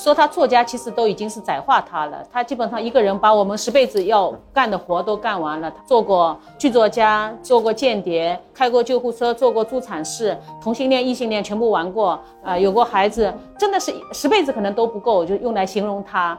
[0.00, 2.24] 说他作家，其实都已经是窄化他了。
[2.32, 5.70] 他基本上一个人把我们十辈子要干的活都干完了。
[5.70, 16.38] 他做过剧作家，做过间谍，开过救护车，做过助产士，同性恋、异性恋全部玩过，啊，有过孩子，真的是十辈子可能都不够，就用来形容他。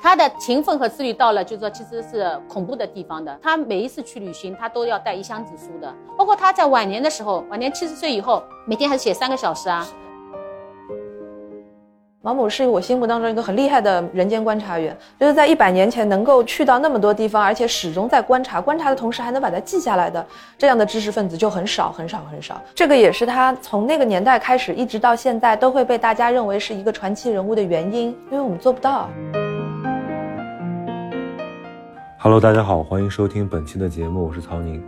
[0.00, 3.36] 他的勤奋和自律到了，就说其实是恐怖的地方的。
[3.42, 5.92] 他每一次去旅行，他都要带一箱子书的。
[6.16, 9.84] 包括他在晚年的时候，晚年七十岁以后，每天还是写三个小时啊。
[12.26, 20.26] 毛姆是我心目当中一个很厉害的人间观察员，就是在一百年前能够去到那么多地方，而且始终在观察，观察的同时还能把它记下来的
[20.58, 22.60] 这样的知识分子就很少很少很少。
[22.74, 29.08] 这个也是他从那个年代开始一直到现在都会被大家认为是一个传奇人物的原因，因为我们做不到。
[32.18, 34.82] Hello，大家好，欢迎收听本期的节目，我是曹宁。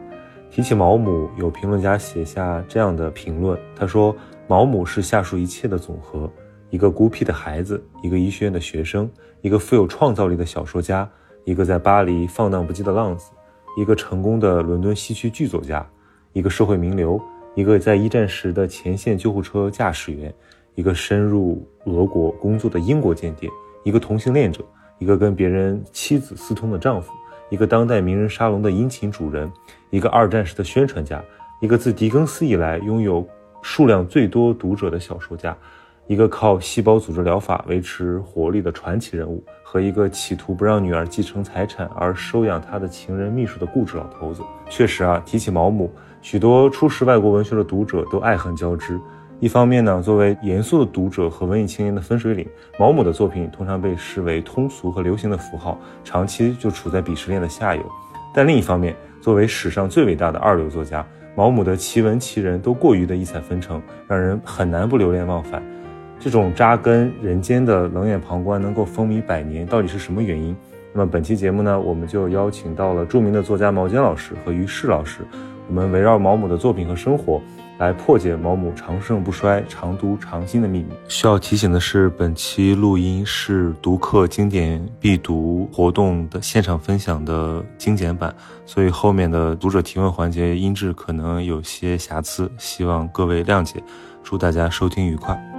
[0.50, 4.12] 提起毛姆，有评论家写下这样的评论，他说
[4.48, 6.28] ：“毛姆是下述一切的总和，
[6.70, 11.08] 一个孤僻的孩子，一个医学院的学生，一个富有创造力的小说家，
[11.44, 13.30] 一个在巴黎放荡不羁的浪子，
[13.76, 15.86] 一个成功的伦敦西区剧作家，
[16.32, 17.20] 一个社会名流，
[17.54, 20.34] 一个在一战时的前线救护车驾驶员，
[20.74, 23.48] 一个深入俄国工作的英国间谍，
[23.84, 24.64] 一个同性恋者，
[24.98, 27.12] 一个跟别人妻子私通的丈夫。”
[27.50, 29.50] 一个当代名人沙龙的殷勤主人，
[29.88, 31.24] 一个二战时的宣传家，
[31.62, 33.26] 一个自狄更斯以来拥有
[33.62, 35.56] 数量最多读者的小说家，
[36.08, 44.42] 一个靠细胞组织疗法维持活力的传奇人物，和一个企图不让女儿继承财产而收养她的情人秘书的固执老头子。
[44.70, 45.92] 确实啊，提起毛姆，
[46.22, 48.98] 许多初识外国文学的读者都爱恨交织。
[49.38, 52.48] 一方面呢，作为严肃的读者和文艺青年的分水岭，
[52.78, 57.82] 毛姆的作品通常被视为通俗和流行的符号，长期就处在鄙视链的下游。
[58.32, 65.62] 但另一方面，作为史上最伟大的二流作家，毛姆的奇闻奇人都过于的异彩纷呈，让人很难不流连忘返。
[66.20, 70.56] 这种扎根人间的冷眼旁观能够风靡百年，到底是什么原因？
[70.92, 75.20] 那么本期节目呢，我们就邀请到了著名的作家毛尖老师和于适老师，
[75.68, 77.40] 我们围绕毛姆的作品和生活。
[77.78, 80.88] 来破解毛姆长盛不衰、长读长新的秘密。
[81.06, 88.34] 需要提醒的是，本期录音是读客经典必读活动的现场分享的精简版，
[88.66, 93.80] 所以后面的读者提问环节音质可能有些瑕疵，希望各位谅解。
[94.24, 95.57] 祝大家收听愉快。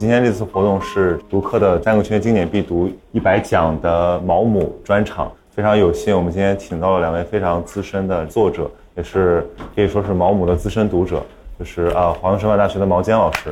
[0.00, 5.30] 今天这次活动是读客的三个圈经典必读一百讲的毛姆专场。
[5.50, 9.46] 非常有幸，我们今天请到了两位非常资深的作者，也是
[9.76, 11.22] 可以说是毛姆的资深读者，
[11.58, 13.50] 就是啊，华东师范大学的毛尖老师。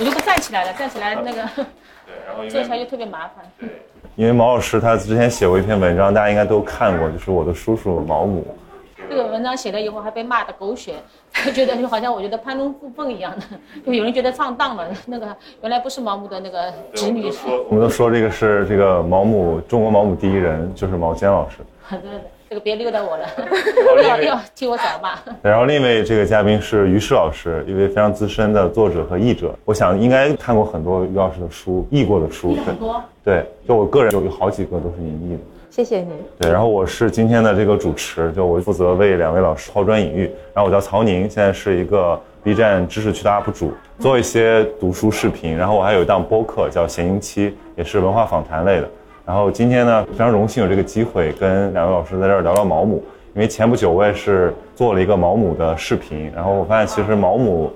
[0.00, 3.44] 我就不站起来了，站起来那个，对，然后坐起来就特别麻烦。
[3.60, 3.68] 对，
[4.16, 8.44] 因为毛老师他之前写过一篇文章，大家应该都看过，就是我的叔叔毛姆。
[9.14, 10.94] 这个文章写了以后还被骂的狗血，
[11.54, 13.44] 觉得就好像我觉得攀龙附凤一样的，
[13.86, 14.88] 就有人觉得上当了。
[15.06, 15.28] 那个
[15.62, 17.30] 原来不是毛姆的那个侄女。
[17.68, 21.58] 我们都说这个是这个毛姆，中国毛姆第一人就是毛尖老师。
[21.90, 23.28] 对的，这个别溜达我了，
[24.02, 25.16] 要要替我找骂。
[25.42, 29.54] 然后另一位这个嘉宾是于适老师，一位非常资深的作者和译者。
[29.64, 32.56] 我想应该看过很多于老师的书，译过的书。
[32.66, 33.00] 很多。
[33.22, 35.40] 对，就我个人有有好几个都是您译的。
[35.74, 36.12] 谢谢你。
[36.38, 40.30] 对，然后我是今天的这个主持，就我负责为两位老师抛砖引玉。
[40.54, 45.56] 然后我叫曹宁，现在是一个 B 站知识区的 UP 主，做一些读书视频。
[45.56, 48.88] 然后我还有一档播客叫闲音期，也是文化访谈类的。
[49.26, 53.02] 然后今天呢，非常荣幸有这个机会跟两位老师在这儿聊聊毛姆，
[53.34, 57.68] 因为前不久我也是做了一个毛姆的视频，然后我发现其实毛姆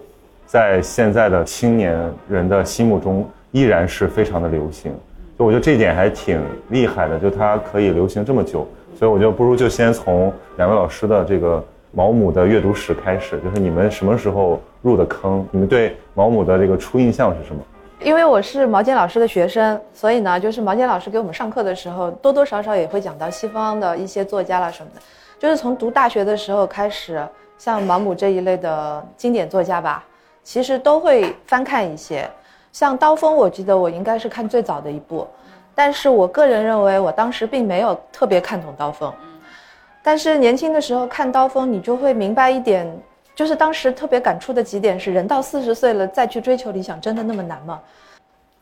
[0.46, 1.98] 在现在的青年
[2.28, 4.94] 人的心目中依然是非常的流行。
[5.44, 8.66] 我觉得这一点还挺厉害的，就它可以流行这么久，
[8.98, 15.46] 所以我就不如就先从两位老师的这个毛姆的阅读史开始，就是你们什么时候入的坑？
[15.52, 17.62] 你们对毛姆的这个初印象是什么？
[18.02, 25.00] 因为我是毛尖老师的学生，所以呢，就是毛尖老师给我们上课的时候，多多少少也会讲到西方的一些作家啦什么的。
[25.38, 27.24] 就是从读大学的时候开始，
[27.56, 30.04] 像毛姆这一类的经典作家吧，
[30.42, 32.28] 其实都会翻看一些。
[32.78, 35.26] 像《刀锋》，我记得我应该是看最早的一部，
[35.74, 39.10] 但是我个人认为，我当时并没有特别看懂《刀锋》。
[40.00, 42.88] 但是年轻的时候看《刀锋》，你就会明白一点，
[43.34, 47.80] 就是当时特别感触的几点是：人到四十岁了再去追求理想，真的那么难吗？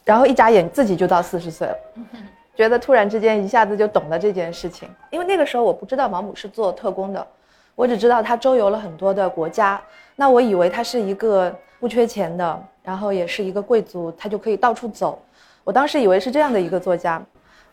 [0.03, 1.77] 然后一眨眼自己就到四十岁了，
[2.57, 4.89] 觉得突然之间一下子就懂了这件事情。
[5.11, 7.27] 因为那个时候我不知道毛姆是做特工的，
[7.75, 9.79] 我只知道他周游了很多的国家，
[10.15, 12.62] 那我以为他是一个不缺钱的。
[12.82, 15.20] 然后也是一个贵族，他就可以到处走。
[15.64, 17.20] 我当时以为是这样的一个作家，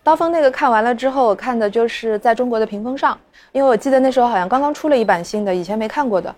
[0.02, 3.16] 刀锋那个看完了之后，我看的就是在中国的屏风上，
[3.52, 6.34] 因为我记得那时候好像刚刚出了一版新的，以前没看过的。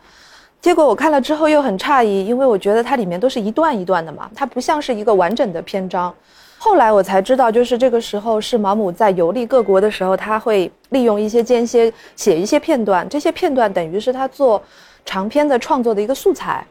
[0.59, 6.13] 结果我看了之后又很诧异，因为我觉得它里面都是一段一段的嘛，它不像是一个完整的篇章。
[6.57, 14.61] 后来我才知道，就是这个时候是毛姆在游历各国的时候，他会利用一些间歇写一些片段，这些片段等于是他做
[15.05, 16.65] 长篇的创作的一个素材。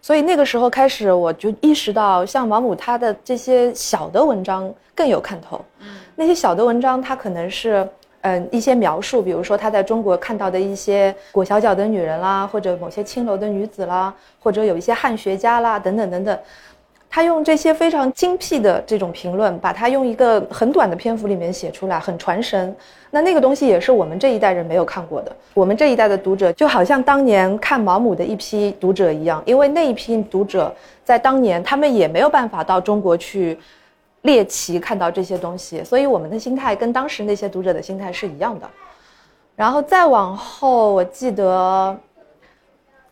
[0.00, 5.60] 嗯，所以那个时候开始，我就意识到，像毛姆他的这些小的文章更有看头。
[5.80, 5.86] 嗯，
[6.16, 7.88] 那些小的文章，他可能是。
[8.22, 16.38] 嗯，一些描述，比如说他在中国看到的一些裹小脚的女人啦，或者某些青楼的女子啦，或者有一些汉学家啦，等等等等，
[17.08, 22.76] 他用这些非常精辟的这种评论，把它用一个很短的篇幅里面写出来，很传神。
[23.10, 25.36] 那那个东西也是我们这一代人没有看过的。
[25.54, 30.74] 我们这一代的读者就好像当年看毛姆的一批读者一样，因为那一批读者
[31.04, 33.58] 在当年他们也没有办法到中国去。
[34.24, 38.68] 猎奇看到这些东西，所以我们的心态跟当时那些读者的心态是一样的。
[39.56, 41.98] 然后再往后，我记得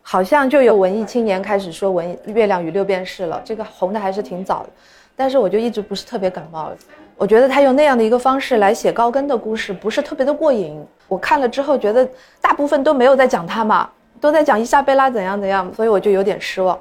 [0.02, 4.68] 好像就有文艺青年开始说《文月亮与六便士》了，这个红的还是挺早的。
[5.16, 6.70] 但是我就一直不是特别感冒，
[7.18, 10.80] 我觉得他用那样的一个方式来写高更的故事，不是特别的过瘾。
[11.08, 12.08] 我看了之后觉得
[12.40, 16.78] 大部分都没有在讲他嘛，都在讲伊莎贝拉怎样怎样，所以我就有点失望。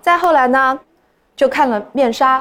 [0.00, 0.78] 再后来呢，
[1.34, 2.40] 就看了《面纱》。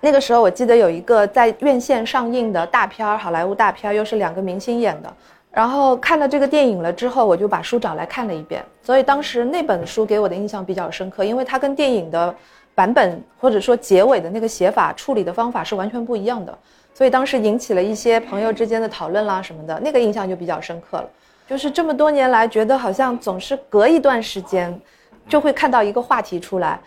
[0.00, 5.10] 那个时候我记得有一个在院线上映的大片儿，好莱坞大片儿，又是两个明星演的。
[5.50, 8.62] 然后看了这个电影了之后，我就把书找来看了一遍。
[8.82, 12.32] 所以当时那本书给我的印象比较深刻，因为它跟电影的
[12.76, 16.56] 版本或者说结尾的那个写法处理的方法是完全不一样的。
[16.94, 21.08] 所以当时引起了一些朋友之间的讨论啦什么的，那个印象就比较深刻了。
[21.48, 24.80] 就是这么多年来，觉得好像总是隔一段时间，
[25.28, 26.80] 就会看到一个话题出来，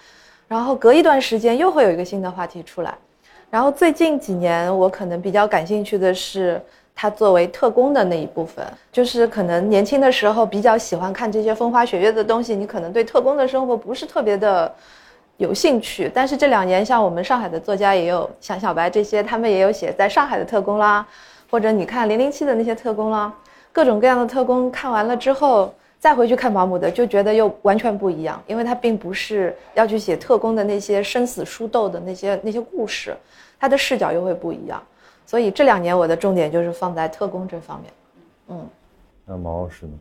[0.47, 2.93] 然后隔一段时间又会有一个新的话题出来。
[3.49, 6.61] 然后最近几年，我可能比较感兴趣的是
[6.95, 14.73] 他作为特工的那一部分，就是可能年轻的时候比较喜欢看这些风花雪月的东西，你可能对特工的生活不是特别的
[15.39, 16.09] 有兴趣。
[16.13, 21.03] 但是这两年，像我们上海的作家也有像小白这些，他们也有写在上海的特工啦，
[21.49, 23.33] 或者你看零零七的那些特工啦，
[23.73, 25.73] 各种各样的特工看完了之后。
[26.01, 33.13] 再回去看毛姆的，就觉得又完全不一样，因为他并不是要去写特工的那些生死书斗的那些那些故事，
[33.59, 34.81] 他的视角又会不一样。
[35.25, 37.91] 所以这两年我的重点就是放在特工这方面。
[38.47, 38.65] 嗯，
[39.25, 39.91] 那毛老师呢？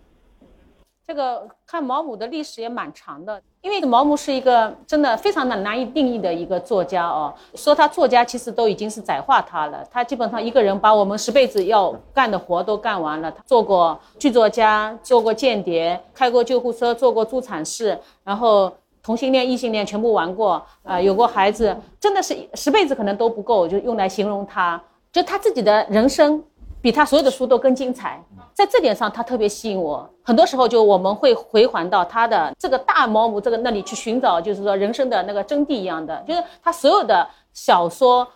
[1.08, 7.32] 这个看毛姆的历史也蛮长的，因为毛姆是一个真的非常的难以定义的一个作家哦。
[7.54, 9.82] 说他作家，其实都已经是窄化他了。
[9.90, 13.32] 他基本上一个人把我们十辈子要干的活都干完了。
[13.32, 18.70] 他做过剧作家，做过间谍，开过救护车，做过助产士，然后
[19.02, 24.78] 同性恋、异性恋全部玩过，啊，有过孩子，真的是十辈子可能都不够，就用来形容他。
[25.10, 26.44] 就他自己的人生。
[26.88, 28.18] 比他所有的书都更精彩，
[28.54, 30.08] 在这点上他特别吸引我。
[30.22, 38.26] 很多时候就我们会回环到他的这个大毛姆这个那里去寻找，就是说人生的那个真谛一样的，就是他所有的小说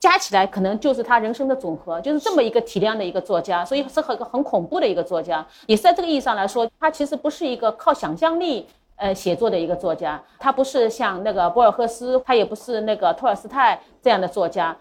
[0.00, 5.46] 加起来可能就是他人生的总和，就是这么一个体量的一个作家，所以是很很恐怖的一个作家。
[5.66, 8.66] 也是在这个意义上来说，他其实不是一个靠想象力
[8.96, 14.76] 呃写作的一个作家，他不是像那个博尔赫斯，他也不是那个托尔斯泰这样的作家。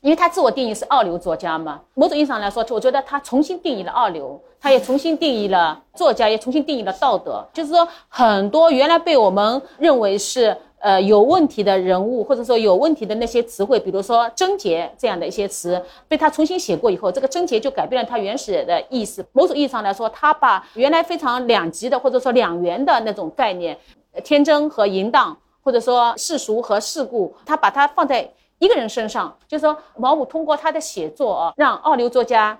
[0.00, 7.42] 因为他自我定义是二流作家嘛，某种意义上来说，我觉得他重新定义了二流，他也重新定义了作家，也重新定义了道德。
[7.54, 19.24] 就是说，很多原来被我们认为是呃有问题的人物，或者说有问题的那些词汇，比如说贞洁这样的一些词，被他重新写过以后，这个贞洁就改变了他原始的意思。
[19.32, 23.74] 某种意义上来说，他把原来非常两极的或者说两元的那种概念，
[24.22, 28.30] 天真和淫荡，或者说世俗和世故，他把它放在。
[28.58, 32.58] 一个人身上，就是说毛姆通过他的写作啊，让二流作家，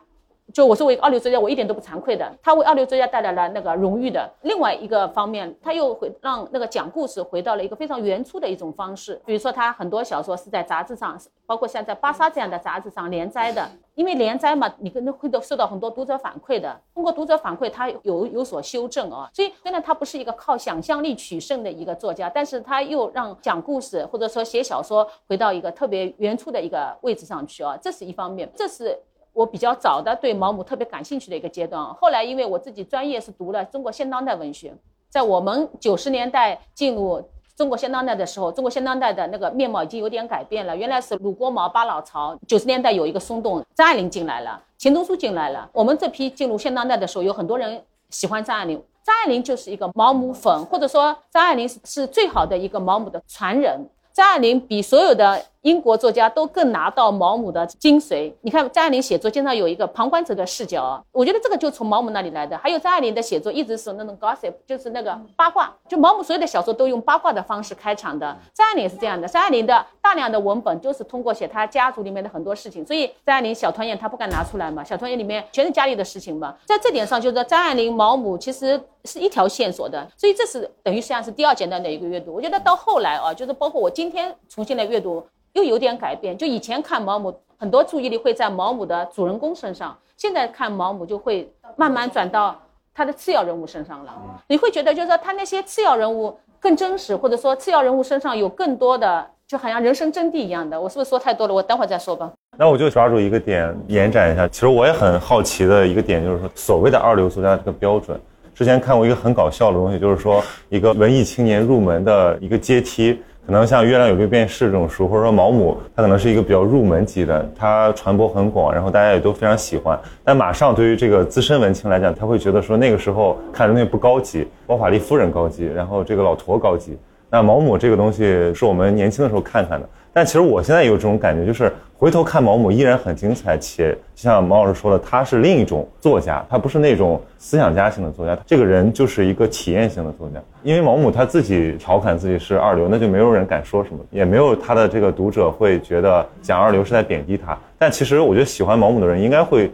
[0.55, 2.33] 就我作为二流作家，我一点都不惭愧的。
[2.41, 4.33] 他为二流作家带来了那个荣誉的。
[4.43, 9.21] 另外一个方面，他又会让那个讲故事回到了一个非常原初的一种方式。
[9.27, 13.69] 比如说，他很多小说是在杂志上，包括像在《巴莎》这样的杂志上连载的。
[13.97, 16.81] 因为连载嘛，你可能会都受到很多读者反馈的。
[16.95, 19.29] 通过读者反馈，他有有所修正啊。
[19.33, 27.77] 所以虽然他不是一个靠想象力取胜的一个作家，但是他又让讲故事或者说写小说回到一个特别原初的一个位置上去啊。
[27.83, 28.97] 这是一方面，这是
[29.35, 31.85] 我比较早的对毛姆特别感兴趣的一个阶段。
[31.97, 34.75] 后来因为我自己专业是读了中国现当代文学，
[35.11, 37.23] 在我们九十年代进入。
[37.57, 40.77] 中国现当代的时候，中国现当代的那个面貌已经有点改变了。
[40.77, 45.71] 原来是鲁国毛巴老巢，九十年代有一个松动，张爱玲进来了，钱钟书进来了。
[45.73, 48.83] 我们这批进入现当代的时候，有很多人喜欢张爱玲。
[49.05, 53.89] 张爱玲就是一个毛姆粉，或者说张爱玲是是最好的一个毛姆的传人。
[54.13, 58.31] 张爱玲比所有的英国作家都更拿到毛姆的精髓。
[58.43, 62.57] 你看张爱玲写作经常有一个旁观者的视角，我觉得这个就从毛姆那里来的。
[62.59, 65.75] 还有张爱玲的写作一直是那种 gossip，就是那个八卦。
[65.89, 69.27] 就毛姆所有的小说都用八卦的方式开场的，张爱玲也是这样的。
[69.27, 76.55] 张爱玲的大量的文本就是通过写她家族里面的很多事情，所以张爱玲小团圆她不敢拿出来嘛，小团圆里面全是家里的事情嘛。
[76.67, 82.35] 在这点上，就是张爱玲、毛姆其实是一条线索的，所以这是等于实际上是第二阶段的一个阅读。
[82.35, 86.37] 我觉得到后来啊，就是包括我今天重新来阅读，又有点改变。
[86.39, 92.57] 就以前看毛姆，很多注意力会在毛姆的主人公身上，现在看毛姆就会慢慢转到
[92.95, 94.15] 他的次要人物身上了。
[94.47, 100.81] 你会觉得就是说他那些次要人物更真实，或者说次要人物身上有更多的，就好像人生真谛一样的。
[100.81, 101.55] 我是不是说太多了？
[101.55, 102.31] 我等会儿再说吧。
[102.57, 104.47] 那我就抓住一个点延展一下。
[104.47, 108.21] 其实我也很好奇的一个点就是说，所谓的二流作家这个标准。
[108.55, 119.99] 之前看过一个很搞笑的东西，就是说一个文艺青年入门的一个阶梯，可能像《月亮有六便士》这种书，或者说毛姆，他可能是一个比较入门级的，他传播很广，然后大家也都非常喜欢。
[120.25, 126.97] 但马上对于这个资深文青来讲，他会觉得说那个时候看的那不高级，包法利夫人高级，然后这个老陀高级。
[127.29, 128.23] 那毛姆这个东西
[128.55, 140.41] 是我们年轻的时候看看的，但其实我现在有这种感觉，就是回头看毛姆依然很精彩，且像毛老师说的，他是另一种作家，他不是那种思想家型的作家，这个人就是一个体验型的作家。
[140.63, 147.59] 因为毛姆他自己调侃自己是二流，那就没有人敢说什么，也没有他的这个读者会觉得讲二流是在贬低他。
[147.77, 149.69] 但其实我觉得喜欢毛姆的人应该会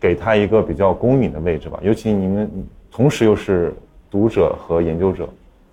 [0.00, 2.50] 给他一个比较公允的位置吧，尤其你们
[2.90, 3.74] 同时又是
[4.10, 5.28] 读者和研究者。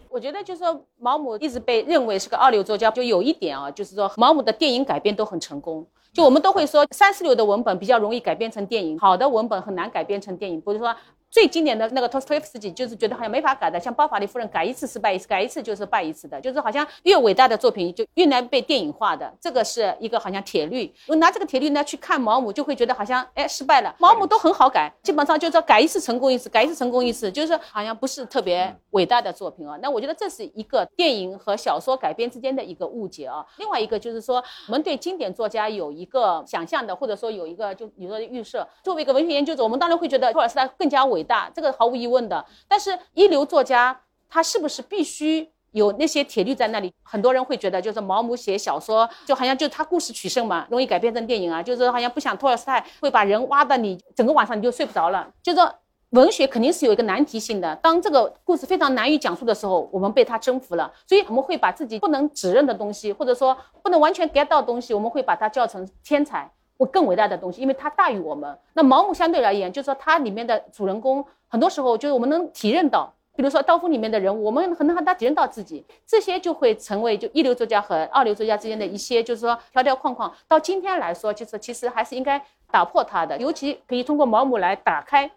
[0.10, 5.86] 我觉得就是说，毛姆一直被认为是个二流作家，就有一点啊，就是说毛姆的电影改编都很成功。
[6.12, 10.60] 就我们都会说，三四流的文本比较容易改编成电影，好的文本很难改编成电影。
[10.60, 10.96] 不是说。
[11.32, 20.92] 最经典的那个托斯托夫斯基，就是觉得好像没法改的，像《包法利夫人》，改一次失败一次，改一次就是败一次的，就是好像越伟大的作品就越难被电影化的，这个是一个好像铁律。
[21.08, 23.96] 我拿这个铁律呢去看毛姆，就会觉得好像哎失败了。
[24.00, 29.78] 毛姆都很好改，基本上就是改一次成功一次，改一次成功一次，就是好像不是特别伟大的作品啊。
[29.82, 33.46] 那我觉得这是一个电影和小说改编之间的一个误解啊。
[33.58, 38.68] 另外一个就是说，我们对经典作家有一个想象的，或者说有一个就比如说预设。
[38.84, 42.00] 作为一个文学研究者，我们当然会觉得托尔斯泰更加伟伟大，这个毫无。
[42.00, 44.00] 疑问的，但是一流作家
[44.30, 46.94] 他是不是必须有那些铁律在那里？
[47.04, 55.30] 很多人会觉得，就是毛姆写小说就好像就他故事取胜嘛，容易改编成电影啊，就是好像不像托尔斯泰会把人挖的你整个晚上你就睡不着了。
[55.44, 55.70] 就是说
[56.12, 66.50] 文学肯定是有一个难题性的，当这个故事非常难以讲述的时候，我们被他征服了，所以我们会把自己不能指认的东西，或者说不能完全 get 到的东西，我们会把它叫成天才。
[66.80, 68.58] 或更伟大的东西，因为它大于我们。
[68.74, 80.34] 那毛姆相对而言，就是说它里面的主人公，很多时候就是我们能体认到，比如说刀锋里面的人物，我们很能和他体认到自己，这些就会成为就一流作家和二流作家之间的一些，就是说条条框框。
[80.48, 85.30] 到今天来说，就是其实还是应该打破它的，尤其可以通过毛姆来打开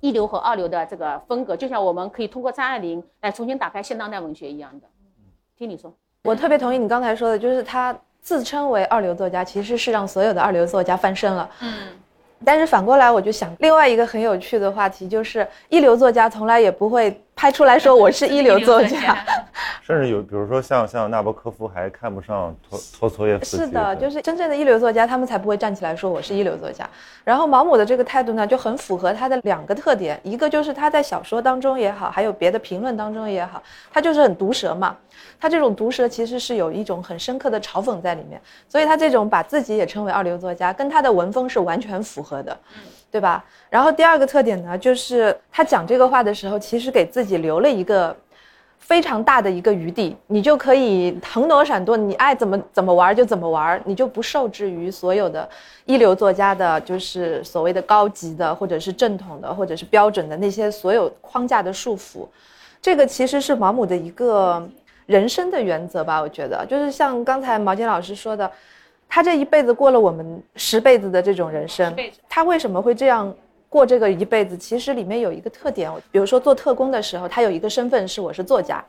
[0.00, 4.86] 一流和二流的这个风格，就像我们可以通过张爱玲来重新打开现当代文学一样的。
[5.56, 5.90] 听你说，
[6.24, 7.98] 我特别同意你刚才说的，就是他。
[8.24, 11.48] 自称为二流作家，其实是让所有的二流作家翻身了。
[11.60, 11.88] 嗯，
[12.44, 17.23] 但是反过来，我就想另外一个很有趣的话题，就是一流作家从来也不会。
[17.36, 19.18] 拍出来说我是一流作家，
[19.82, 23.64] 甚至有，比如说像像纳博科夫还看不上托托托耶夫斯基。
[23.64, 26.88] 是的，就是真正的一流作家，他们才不会站起来说我是一流作家。
[27.24, 33.62] 然后毛姆的这个态度呢，就很符合他的两个特点，一个就是他在小说当中也好，还有别的评论当中也好，
[33.92, 34.96] 他就是很毒舌嘛。
[35.40, 42.56] 他这种毒舌其实是有一种很深刻的嘲讽在里面，所以他这种把自己也称为二流作家，跟他的文风是完全符合的。
[43.14, 43.44] 对吧？
[43.70, 48.12] 然后第二个特点呢，就是他讲这个话的时候，其实给自己留了一个
[48.76, 55.48] 非常大的一个余地，你就可以腾挪闪躲，你爱怎么怎么玩就怎么玩，你就不受制于所有的
[55.84, 62.26] 一流作家的，就是所谓的高级的，或者是正统的，或者是标准的那些所有框架的束缚。
[62.82, 64.68] 这个其实是毛姆的一个
[65.06, 66.20] 人生的原则吧？
[66.20, 68.50] 我觉得，就是像刚才毛尖老师说的。
[69.14, 71.94] 他这一辈子过了我们十辈子的这种人生，
[72.28, 73.32] 他为什么会这样
[73.68, 74.56] 过这个一辈子？
[74.56, 78.84] 其实里面有一个特点，比如说做特工的时候，他有一个身份是我是作家。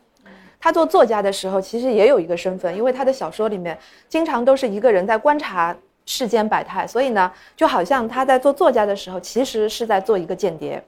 [0.59, 3.77] 他做作家的时候，其实也有一个身份，因为他的小说里面
[4.09, 5.77] 经常都是一个人在观察
[6.07, 10.83] 世间百态，所以呢，就好像他在做作家的时候，其实是在做一个间谍。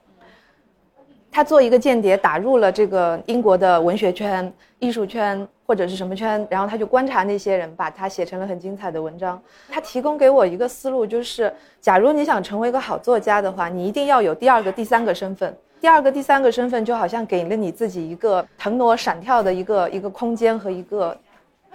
[1.37, 9.39] 他做一个间谍，打入了这个英国的文学圈、艺术圈或者是什么圈，然后他就观察那些人，把他写成了很精彩的文章。
[9.69, 15.55] 他提供给我一个思路，就是假如你想成为一个好作家的话，你一定要有第二个、第三个身份。
[15.79, 21.15] 第二个、第三个身份就好像给了你自己一个腾挪闪跳的一个一个空间和一个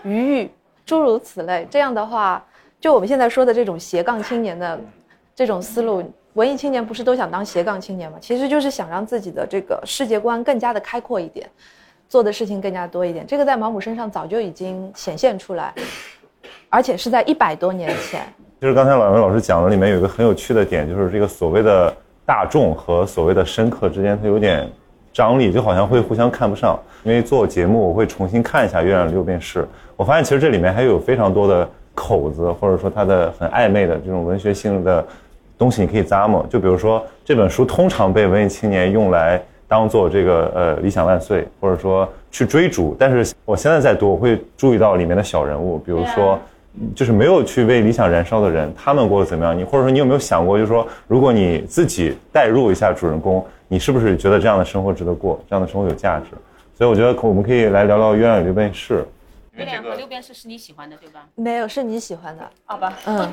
[0.02, 0.50] 余裕，
[0.84, 1.64] 诸如此类。
[1.70, 2.44] 这样的话，
[2.80, 4.80] 就我们现在说的这种斜杠青年的
[5.36, 6.02] 这种思路，
[6.34, 8.16] 文艺青年不是都想当斜杠青年吗？
[8.20, 11.46] 其实就是想让自己的这个世界观更加的开阔一点，
[12.08, 13.26] 做的事情更加多一点。
[13.26, 15.74] 这个在毛姆身上早就已经显现出来，
[16.70, 18.22] 而且是在一百多年前。
[18.60, 24.66] 其实刚才老袁老师讲的里面有一个很有趣的点，就是这个所谓的大众和所谓的深刻之间，它有点
[25.12, 26.80] 张力，就好像会互相看不上。
[27.04, 29.62] 因为做节目，我会重新看一下《月亮六便士》，
[29.96, 35.04] 我发现其实这里面还有非常多的口子，或者说它的很暧昧的这种文学性的
[35.62, 36.44] 东西，你可以咂摸。
[36.50, 42.96] 就比如说这本书通常被文艺青年用来当做这个呃理想万岁，或者说去追逐。
[42.98, 46.38] 但是我现在在读，我会注意到里面的小人物，比如说。
[46.94, 49.54] 就是没有去为理想燃烧的人，他们过得怎么样？
[49.54, 56.28] 你或者说你有没有想过，就是说，如果你自己代入一下主人公，你是不是觉得这样的生活值得过，这样的生活有价值？
[56.74, 59.00] 所以我觉得我们可以来聊聊《鸳鸯与六便士》。
[59.52, 61.28] 月亮和六便士是你喜欢的对吧？
[61.34, 62.50] 没有，是你喜欢的。
[62.64, 62.98] 好吧。
[63.06, 63.30] 嗯。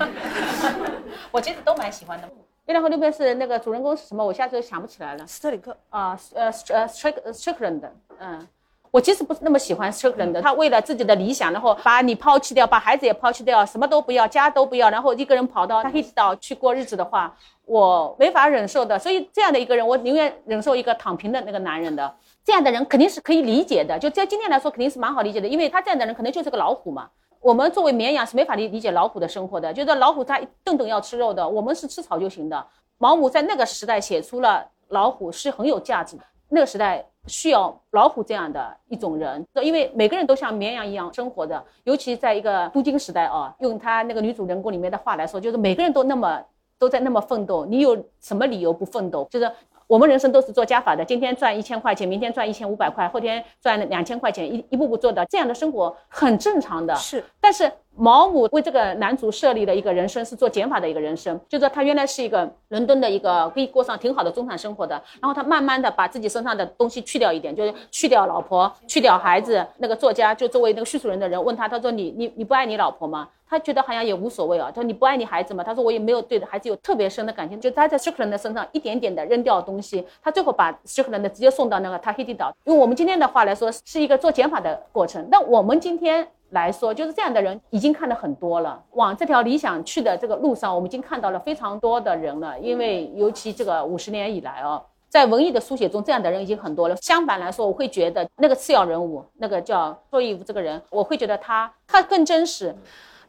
[1.32, 2.28] 我其实都蛮喜欢的。
[2.66, 4.24] 月亮和六便士那个主人公是什么？
[4.24, 5.26] 我现在想不起来了。
[5.26, 5.76] 斯特里克。
[5.90, 7.82] 啊，呃，呃，Strick Strickland，
[8.20, 8.48] 嗯。
[8.92, 18.98] 我其实不是那么喜欢 Strickland 的，他为了自己的理想，然后把你抛弃掉，把孩子也抛弃掉，什么都不要，家都不要，然后一个人跑到 Tahiti 岛去过日子的话，我没法忍受的。
[18.98, 22.12] 所以这样的一个人，我宁愿忍受一个躺平的那个男人的。
[22.44, 27.10] 这样的人肯定是可以理解的，就在今天来说肯定是蛮好理解的，因为他这样的人可能就是个老虎嘛。
[27.40, 32.66] 我们作为绵羊是没法理理解老虎的生活的，就是老虎它顿顿要吃肉的，我们是吃草就行的。
[32.98, 37.06] 毛姆在那个时代写出了老虎是很有价值的，那个时代。
[37.28, 46.42] 需要老虎这样的一种人，因为每个人都像绵羊一样生活的，尤其在一个镀金时代啊，用他那个女主人公里面的话来说，就是每个人都那么
[46.80, 49.28] 都在那么奋斗，你有什么理由不奋斗？
[49.30, 49.52] 就是
[49.90, 56.96] 我们人生都是做加法的，今天赚一千块钱，明天赚一千五百块，后天赚两千块钱，一一步步做到这样的生活很正常的。
[56.96, 57.70] 是，但是。
[58.02, 69.68] 毛姆为这个男主设立的一个人生，是做减法的一个人生，就说他原来是一个伦敦的一个可以过上挺好的中产生活的，然后他慢慢的把自己身上的东西去掉一点，就是去掉老婆，去掉孩子。
[69.80, 73.28] 那个作家就作为那个叙述人的人问他，他说你你你不爱你老婆吗？
[73.50, 74.68] 他觉得好像也无所谓啊。
[74.68, 75.64] 他说你不爱你孩子吗？
[75.64, 77.60] 他说我也没有对孩子有特别深的感情。
[77.60, 82.56] 就他在斯克兰的身上一点点的扔掉东西，他最后把斯克兰的直接送到那个塔希蒂岛。
[82.66, 85.28] 用我们今天的话来说，是一个做减法的过程。
[85.32, 86.28] 那我们今天。
[86.52, 88.84] 来说，就是这样的人已经看了很多了。
[88.94, 92.58] 往这条理想去的这个路上，我们已经看到了非常多的人了。
[92.58, 96.96] 因为尤其这个五十年以来哦，在文艺的书写中，这样的人已经很多了。
[96.96, 102.76] 相反来说，我会觉得那个次要人物，那个叫托伊夫这个人，我会觉得他他更真实。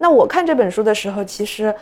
[0.03, 1.75] 那我看这本书的时候，其实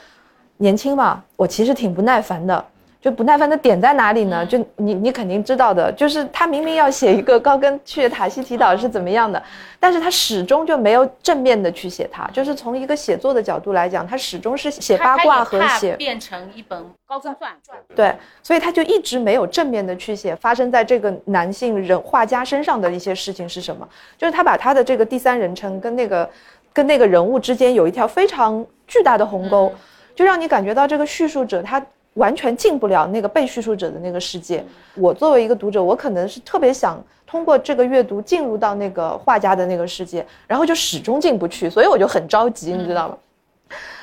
[0.57, 2.64] 年轻嘛，我其实挺不耐烦的。
[3.00, 4.44] 就不耐烦的点在哪里呢？
[4.44, 9.40] 就你你肯定知道的，就是他明明要写一个高跟去塔希提岛是怎么样的，
[9.78, 12.28] 但是他始终就没有正面的去写它。
[12.33, 17.52] 就是从一个写作的角度来讲，他始终是写八卦和写变成一本高跟传。
[17.94, 23.88] 对，所以他就一直没有正面的去写发生在这个男性人画家身上的一些事情是什么。
[24.16, 26.28] 就是他把他的这个第三人称跟那个
[26.72, 29.72] 跟那个人物之间有一条非常巨大的鸿沟，
[30.14, 31.85] 就让你感觉到这个叙述者他。
[32.14, 34.64] 完全进不了那个被叙述者的那个世界。
[34.96, 43.16] 我作为一个读者，我可能是特别想通过这个阅读进入到那个画家的那个世界，然后就始终进不去，所以我就很着急，你知道吗？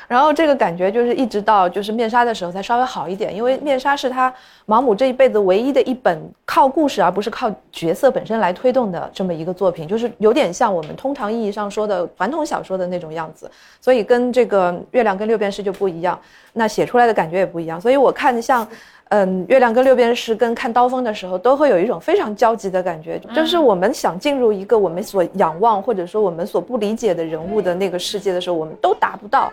[0.08, 4.34] 然后这个感觉就是一直到就是面纱的时候才稍微好一点，因为面纱是他
[4.66, 13.50] 毛姆这一辈子唯一的一本靠故事而不是靠角色本身来推动的这么一个作品，就是有点像我们通常意义上说的传统小说的那种样子，
[13.82, 16.20] 所以跟这个月亮跟六便士就不一样，
[16.54, 17.80] 那写出来的感觉也不一样。
[17.82, 18.68] 所以我看像，
[19.10, 29.52] 嗯，月亮跟六便士跟看刀锋的时候，都会有一种非常焦急的感觉，就是我们想进入一个我们所仰望或者说我们所不理解的人物的那个世界的时候，我们都达不到。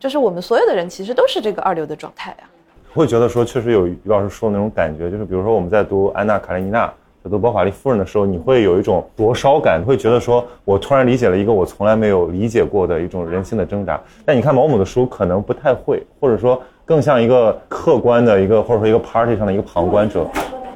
[0.00, 2.48] 就是我们所有的人其实都是这个二流的状态啊。
[2.94, 6.90] 会觉得说，确实有于老师说的那种感觉，就是比如说我们在读安娜卡列尼娜，
[7.22, 14.00] 在读包法利夫人的时候，你会有一种灼烧感，会觉得说我突然理解了一个我从来没有理解过的一种人性的挣扎。
[14.24, 20.26] 但你看毛姆的书，可能不太会，或者说更像一个客观的一个，或者说一个 party 上的一个旁观者。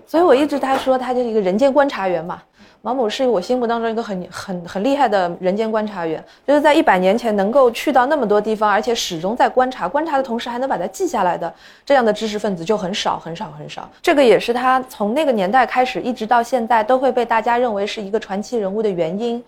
[0.07, 2.43] 所以我一直他说他就是一个人间观察员嘛。
[2.85, 11.51] 毛姆是我心目当中一个很很很厉害的人间观察员，就是在一百年前能够去到那么多地方，而且始终在观察，观察的同时还能把它记下来的
[11.87, 13.88] 这样的知识分子就很少很少很少。
[14.03, 19.42] 这个也是他从那个年代开始一直到现在都会被大家认为是一个传奇人物的原因。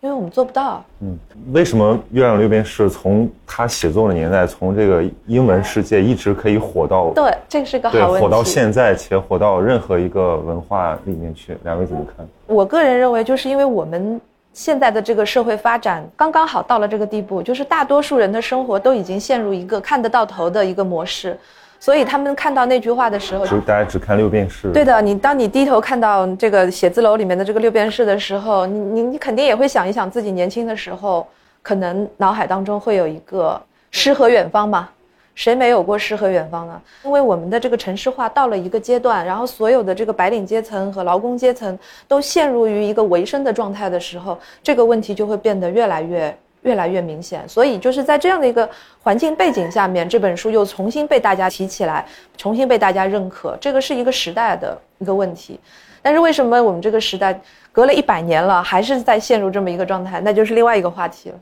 [0.00, 0.84] 因为我们做不到。
[1.00, 1.18] 嗯，
[1.52, 7.10] 为什么《月亮六便士》从他写作的年代，从这个英文世界一直可以火到？
[7.10, 8.24] 对，这是个好问题。
[8.24, 12.24] 火到现在，且火到任何一个文化里面去，两位怎么看？
[12.46, 14.20] 我个人认为，就是因为我们
[14.52, 21.36] 现在的这个社会发展刚刚好到了这个地步，就是大多数人的生活都已经陷入一个看得到头的一个模式，
[21.80, 24.72] 所以他们看到那句话的时候，只大家只看六便士。
[24.72, 31.26] 对的，你当你低头看到这个写字楼里面的这个六便士的时候，你你你肯定也会想一想自己年轻的时候，
[31.62, 33.60] 可能脑海当中会有一个
[33.90, 34.88] 诗和远方嘛。
[35.34, 36.82] 谁没有过诗和远方呢？
[37.04, 47.48] 因为我们的这个城市化到了一个阶段，然后所有的这个白领阶层和劳工阶层都陷入于一个维生的状态的时候，这个问题就会变得越来越越来越明显。
[47.48, 48.68] 所以就是在这样的一个
[49.02, 55.58] 环境背景下面，这本书又重新被大家提起来，重新被大家认可，这个是一个时代的一个问题。
[56.00, 57.38] 但是为什么我们这个时代
[57.72, 60.20] 隔了一百年了，还是在陷入这么一个状态？
[60.20, 61.36] 那就是另外一个话题了。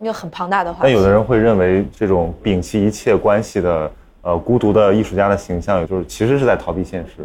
[0.00, 0.82] 一个很庞大的话题。
[0.84, 3.92] 但有的人会认为，这种摒弃一切关系的，
[4.22, 7.22] 呃，孤独的艺术家的形象，也就是其实是在逃避现实。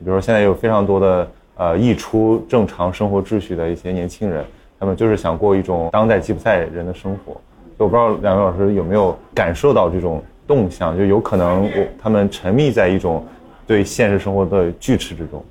[0.00, 4.44] 比如说，现在有非常多的呃溢出正常生活秩序的一些年轻人，
[4.78, 7.40] 他们就是想过一种当代吉普赛人的生活。
[7.78, 13.24] 我不知道两位老师有没有感受到这种动向，就有可能我他们沉迷在一种
[13.66, 15.44] 对现实生活的锯齿之中。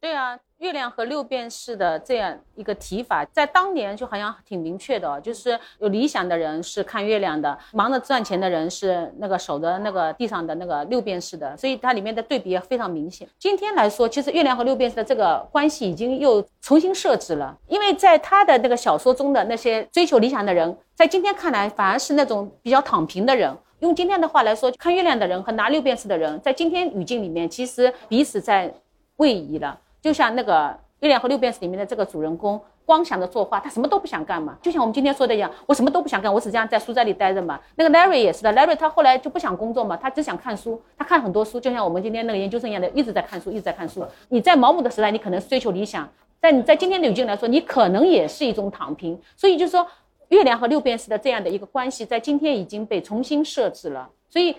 [0.00, 0.38] 对啊。
[0.66, 13.28] 月亮和六便士的这样一个提法，在当年就好像挺明确的，就是有理想的人是看月亮的，忙着赚钱的人是那个守着那个地上的那个六便士的，所以它里面的对比也非常明显。
[13.38, 23.56] 今天来说，其实月亮和六便士的这个关系已经又重新设置了，因为在他的那个小说中的那些追求理想的人，在今天看来反而是那种比较躺平的人。
[23.78, 28.74] 用今天的话来说，看月亮的人和拿六便士的人，在今天语境里面，其实彼此在
[29.18, 29.78] 位移了。
[30.06, 30.68] 就像那个
[31.00, 34.56] 《月亮和六便士》里面的这个主人公，光想着作画，他什么都不想干嘛。
[34.62, 37.58] 就像我们今天说的一样，我什么都不想干，我只这样在书斋里待着嘛。
[37.74, 44.06] 那个 Larry 也是的，Larry 他后来就不想工作嘛，他只想看书，他看很多书，就像我们今天那个研究生一样的，一直在看书，一直在看书。
[44.28, 46.08] 你在毛姆的时代，你可能是追求理想，
[46.40, 49.20] 但你在今天的语境来说，你可能也是一种躺平。
[49.34, 49.84] 所以就是说，
[50.28, 54.08] 月亮和六便士的这样的一个关系，在今天已经被重新设置了。
[54.28, 54.54] 所以。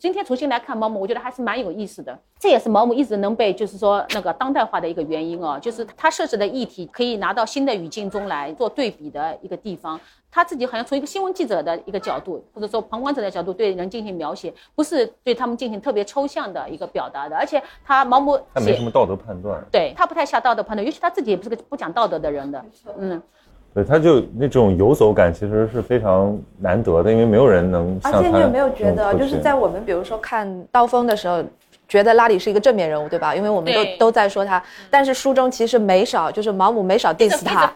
[0.00, 2.18] 今天重新来看毛姆，我觉得还是蛮有意思的。
[2.38, 10.00] 这也是毛姆一直能被就是说那个当代化的一个原因哦，就是他设置的议题可以拿到新的语境中来做对比的一个地方。
[10.30, 17.36] 他自己好像从一个新闻记者的一个角度，或者说旁观者的角度对人进行描写，不是对他们进行特别抽象的一个表达的。
[17.36, 22.64] 而且他毛姆他没什么道德判断，对他不太下道德判断，尤其他自己也不是个不讲道德的人的，
[22.96, 23.20] 嗯。
[23.72, 27.98] 对，他就那种游走感，其实是非常难得的，因为没有人能。
[28.02, 31.40] 而且你有没有觉得，就是在我们比如说看《刀锋》的时候，
[31.86, 33.32] 觉得拉里是一个正面人物，对吧？
[33.32, 37.72] 因为我们都都在说他，但是书中其实没少，就是毛姆没少 diss 他，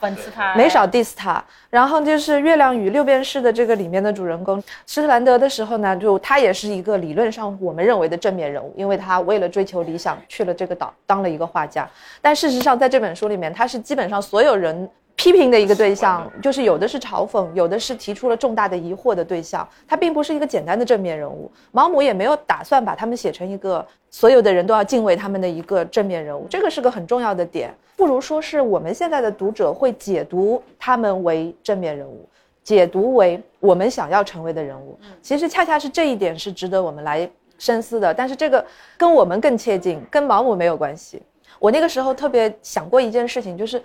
[0.57, 1.43] 没少 diss 他。
[1.71, 11.89] 然后就是《月亮与六便士》的这个里面的主人公施特兰德的时候呢，就他也是一个理论上我们认为的正面人物，因为他为了追求理想去了这个岛当了一个画家。
[12.21, 14.91] 但事实上，在这本书里面，他是基本上所有人。
[15.17, 19.67] 批评的一个对象，就是有的是嘲讽，有的是提出了重大的疑惑的对象。
[19.87, 21.51] 他并不是一个简单的正面人物。
[21.71, 26.47] 毛姆也没有打算把他们写成一个所有的人都要敬畏他们的一个正面人物。
[26.51, 27.73] 这个是个很重要的点。
[27.97, 32.29] 不如说是我们现在的读者会解读他们为正面人物，
[32.65, 34.99] 解读为我们想要成为的人物。
[35.23, 38.13] 其实恰恰是这一点是值得我们来深思的。
[38.13, 38.63] 但是这个
[38.99, 41.23] 跟我们更切近，跟毛姆没有关系。
[41.61, 43.81] 我那个时候特别想过一件事情，就是。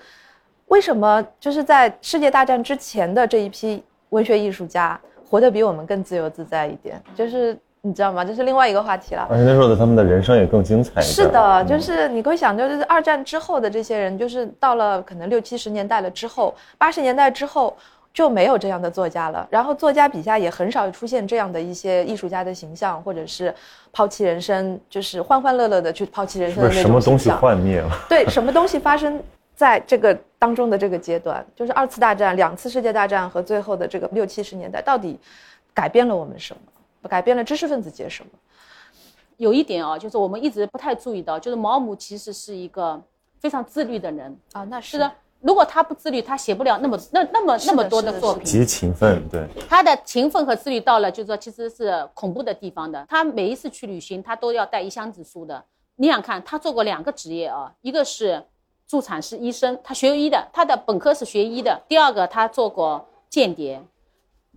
[0.69, 7.01] 为什么就是在世界大战之前的这一批文学艺术家活得比我们更自由自在一点？
[7.15, 8.23] 就是你知道吗？
[8.23, 9.27] 这是另外一个话题了。
[9.29, 11.01] 而且那时候的他们的人生也更精彩。
[11.01, 17.75] 是的，就是你会想，就是二战之后的这些人，就是到了可能六七十年代了之后，八十年代之后
[18.13, 19.47] 就没有这样的作家了。
[19.49, 23.53] 然后作家笔下也很少出现这样的一些艺术家的形象，或者是
[23.91, 27.89] 抛弃人生，就是欢欢乐乐的去抛弃人生的那种什么东西幻灭了？
[28.07, 29.19] 对，什么东西发生？
[29.59, 35.19] 在这个当中的这个阶段，就是二次大战、两次世界大战和最后的这个六七十年代，到底
[35.73, 37.09] 改变了我们什么？
[37.09, 38.31] 改变了知识分子界什么？
[39.35, 42.97] 有一点啊，就是我们一直不太注意到，就是毛姆其实是一个
[43.41, 44.63] 非常自律的人啊。
[44.63, 48.45] 那是的，如果他不自律，他写不了那么那那么那么多的作品。
[48.45, 53.05] 极勤奋，对他的勤奋和自律到了，就是说其实是恐怖的地方的。
[53.09, 55.61] 他每一次去旅行，他都要带一箱子书的。
[55.97, 58.41] 你想看，他做过两个职业啊，一个是。
[58.89, 61.79] 助产士、医生，他学医的，他的本科是学医的。
[61.87, 63.79] 第二个，他做过间谍。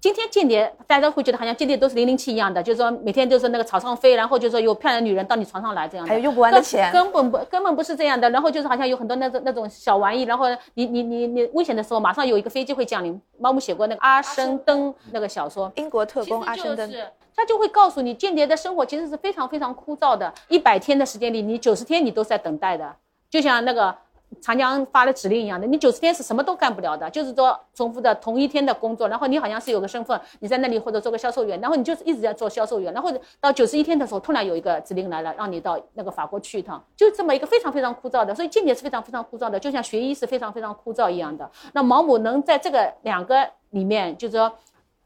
[0.00, 6.08] 今天间谍，大家会觉得好像间谍都是零零七一样的，就是说每天就是那个草上飞，然后就是说有漂亮的女人到你床上来这样的。
[6.08, 6.90] 还有用不完的钱。
[6.90, 8.28] 根本不，根本不是这样的。
[8.30, 13.20] 然后就是好像有很多那种那种小玩意，然后你你你你危险的时候，马上有一个飞机会降临。
[13.38, 16.90] 猫姆写过那个阿申登那个小说，英国特工阿申登，
[17.36, 20.32] 他就会告诉你，间谍的生活其实是非常非常枯燥的。
[20.48, 22.96] 一百天的时间里，你九十天你都是在等待的，
[23.30, 23.94] 就像那个。
[24.40, 41.50] 长江发了指令一样的，你九十天是什么都干不了的，就是说重复的同一天的工作，然后你好像是有个身份，你在那里或者做个销售员，然后你就是一直在做销售员，然后到九十一天的时候，突然有一个指令来了，让你到那个法国去一趟，就这么一个非常非常枯燥的，所以间谍是非常非常枯燥的，就像学医是非常非常枯燥一样的。
[41.72, 44.52] 那毛姆能在这个两个里面，就是说。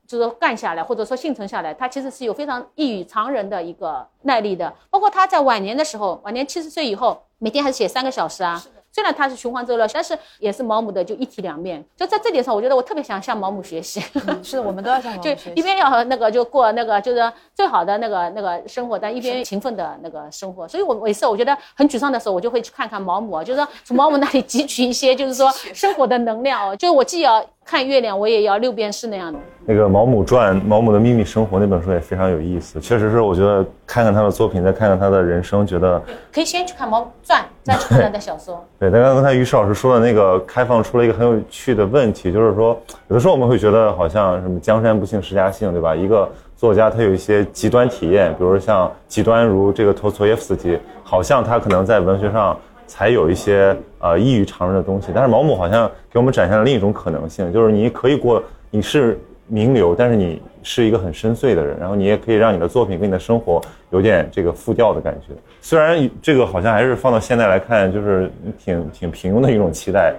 [0.08, 4.72] 就是说干下来，或者说幸存下来，他其实是有非常异于常人的一个耐力的。
[4.88, 8.62] 包括他在晚年的时候，晚年七十岁以后，每天还是写三个小时啊。
[8.96, 11.84] 虽然他是循环周了，但是也是毛姆的就一体两面。
[11.94, 14.02] 就在这点上，我觉得我特别想向毛姆学习。
[14.42, 15.52] 是，我们都要向毛姆 学习。
[15.54, 20.66] 一边要那个就过那个就是最好的那个那个生活，但一边勤奋的那个生活。
[20.66, 26.74] 所以我每次我觉得很沮丧的时候，我就会去看看毛姆啊，就是说从毛姆那里汲取一些就是说生活的能量哦。
[26.74, 29.38] 就是我既要看月亮，我也要六便士那样的。
[29.64, 36.00] 那个《毛姆传》《毛姆的秘密生活》那本书也非常有意思，确实是我觉得看看他的作品，再看看他的人生，觉得
[36.32, 38.64] 可以先去看《毛姆传》，再去看他的小说。
[38.78, 45.92] 对，但刚才于适老师说的那个开放出了一个很有趣的问题，就是说有的时候我们会觉得好像什么江山不幸世家幸，对吧？
[45.92, 59.18] 一个作家他有一些极端体验，比如像极端如这个托斯托耶夫斯基，好像他可能在文学上才有一些呃异于常人的东西，但是毛姆好像给我们展现了另一种可能性，就是你可以过，你是。
[59.48, 65.32] 名流，但是你是一个很深邃的人，然后你也可以让你的作品跟你的生活有点这个复调的感觉。
[65.60, 70.12] 虽然这个好像还是放到现在来看，就是挺挺平庸的一种期待。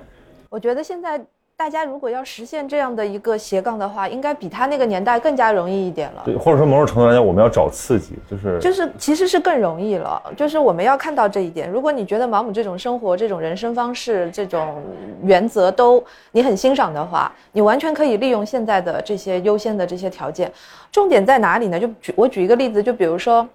[0.49, 1.21] 我觉得现在。
[1.59, 6.21] 大家如果要实现这样的一个斜杠的话，应该比他那个年代更加容易一点了。
[6.23, 10.21] 对，或者说某种程度来讲，我们要找刺激，就是就是其实是更容易了。
[10.37, 11.67] 就是我们要看到这一点。
[11.67, 14.83] 如果你觉得毛姆这种生活、这种人生方式、这种
[15.23, 20.51] 原则都你很欣赏的话，你完全可以利用现在的这些优先的这些条件。
[20.91, 21.79] 重点在哪里呢？
[21.79, 23.47] 就举我举一个例子，就比如说。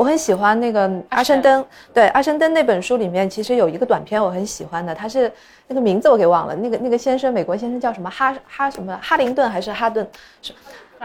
[0.00, 5.30] 我很喜欢那个阿申登，对阿申登那本书里面其实有一个短篇我很喜欢的，他是
[5.68, 10.08] 那个名字我给忘了，那个那个先生美国先生叫什么哈哈什么哈林顿还是哈顿
[10.40, 10.54] 是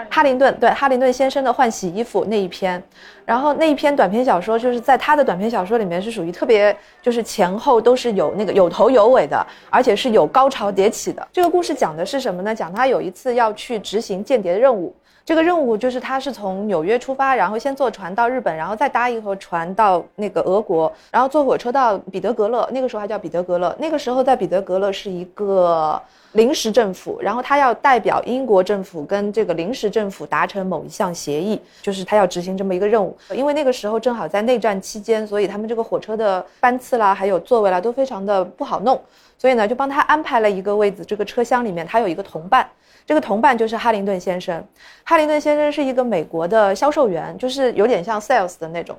[0.10, 2.82] 哈林顿对哈林顿先生的换洗衣服那一篇，
[3.26, 11.28] 然后那一篇短篇小说就是在他的短篇小说里面是属于特别就是前后都是有那个有头有尾的，而且是有高潮迭起的。
[11.34, 12.56] 这个故事讲的是什么呢？
[12.56, 14.96] 讲他有一次要去执行间谍任务。
[15.26, 22.70] 这个任务就是他是从纽约出发，然后先坐船到日本，然后再搭一艘船到那个俄国，然后坐火车到彼得格勒。
[22.72, 23.76] 那个时候还叫彼得格勒。
[23.80, 26.00] 那个时候在彼得格勒是一个
[26.34, 33.18] 临时政府，然后他要代表英国政府跟这个临时政府达成某一项协议，就是他要执行这么一个任务。
[33.34, 39.02] 因为那个时候正好在内战期间，所以他们这个火车的班次啦，还有座位啦都非常的不好弄，
[39.40, 42.70] 所以呢就帮他安排了一个位子，这个车厢里面他有一个同伴。
[43.06, 44.66] 这个同伴就是哈林顿先生，
[45.04, 48.98] 哈林顿先生是一个美国的销售员，就是有点像 sales 的那种。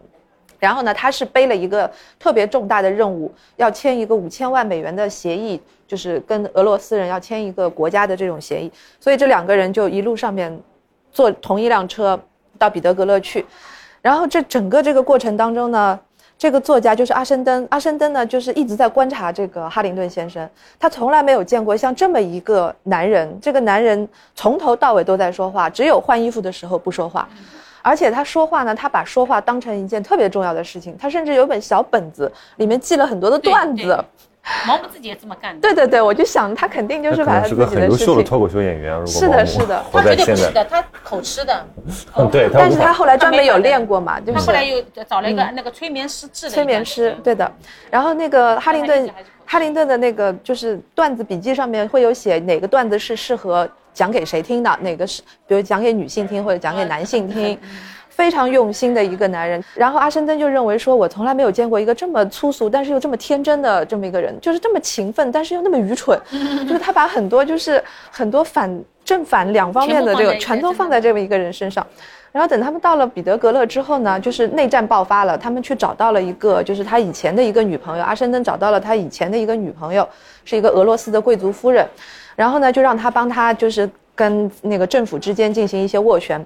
[0.59, 8.71] 然后呢，他是背了一个特别重大的任务，要签一个五千万美元的协议，就是跟俄罗斯人要签一个国家的这种协议。
[9.01, 10.57] 所以这两个人就一路上面
[11.11, 12.19] 坐同一辆车
[12.59, 13.45] 到彼得格勒去。
[14.01, 15.99] 然后这整个这个过程当中呢。
[16.39, 20.47] 这个作家就是阿申登，阿申登呢，就是一直在观察这个哈林顿先生，
[20.79, 23.39] 他从来没有见过像这么一个男人。
[23.41, 27.27] 这个男人从头到尾都在说话，只有换衣服的时候不说话，
[27.81, 30.95] 而且他说话呢，他把说话当成一件特别重要的事情。
[30.99, 33.99] 他甚至有本小本子，里面记了很多的段子。
[34.65, 35.61] 毛姆自己也这么干的。
[35.61, 39.05] 对对对，我就想他肯定就是把他自己的是个很优秀的脱口秀演员。
[39.07, 41.67] 是的，是的，他绝对不是的，他口吃的。
[42.17, 42.49] 嗯， 对。
[42.53, 46.53] 但是他后来专门有练过嘛，就是他后来又找了一个那个催眠师治的。
[46.53, 47.51] 催眠师，对的。
[47.91, 49.11] 然后那个哈林顿，
[49.45, 57.59] 哈林顿的那个就是段子笔记上面会有写哪个段子是适合讲给谁听的，哪个是比如讲给女性听或者讲给男性听。
[58.17, 66.19] 非常用心的一个男人，然后阿申登就认为说，我从来没有见过一个这么粗俗，但是又这么天真的这么一个人，就是这么勤奋，但是又那么愚蠢，
[66.67, 71.87] 就是他把很多就是很多反正反两方面的这个全都放在这么一个人身上。
[72.33, 80.09] 然后等他们到了彼得格勒之后呢，就是内战爆发了，他们去找到了一个就是他以前的一个女朋友，阿申登找到了他以前的一个女朋友，
[80.45, 81.87] 是一个俄罗斯的贵族夫人，
[82.35, 86.45] 然后呢就让他帮他就是跟那个政府之间进行一些斡旋。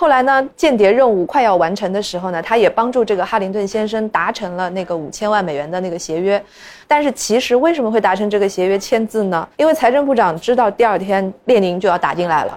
[0.00, 6.40] 后来呢，间谍任务快要完成的时候呢，他也帮助这个哈林顿先生达成了那个五千万美元的那个协约。
[6.86, 9.48] 但是其实为什么会达成这个协约签字呢？
[9.56, 12.56] 因为财政部长知道第二天列宁就要打进来了，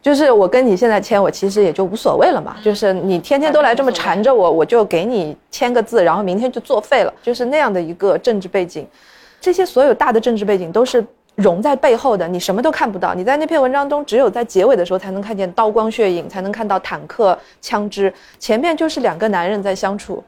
[0.00, 2.56] 就是我跟你现在签，我其实也就无所谓了嘛。
[2.64, 8.86] 就是你天天都来这么缠着我，我就给你签个字，然后明天就作废了，就是那样的一个政治背景。
[9.42, 11.04] 这些所有大的政治背景都是。
[11.40, 13.14] 融在背后的，你什么都看不到。
[13.14, 18.12] 你在那篇文章中，只有在结尾的时候才能看见刀光血影，才能看到坦克枪支。
[18.38, 20.22] 前面就是两个男人在相处，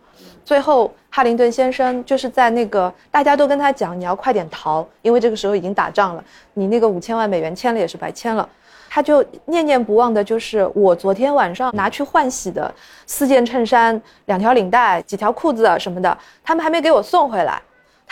[0.44, 8.48] 最后哈林顿先生就是在那个大家都跟他讲你要快点逃，因为这个时候已经打仗了，你那个五千万美元签了也是白签了。
[8.90, 12.70] 他就念念不忘的就是我昨天晚上拿去换洗的
[13.06, 17.60] 四件衬衫、两条领带、几条裤子啊什么的，他们还没给我送回来。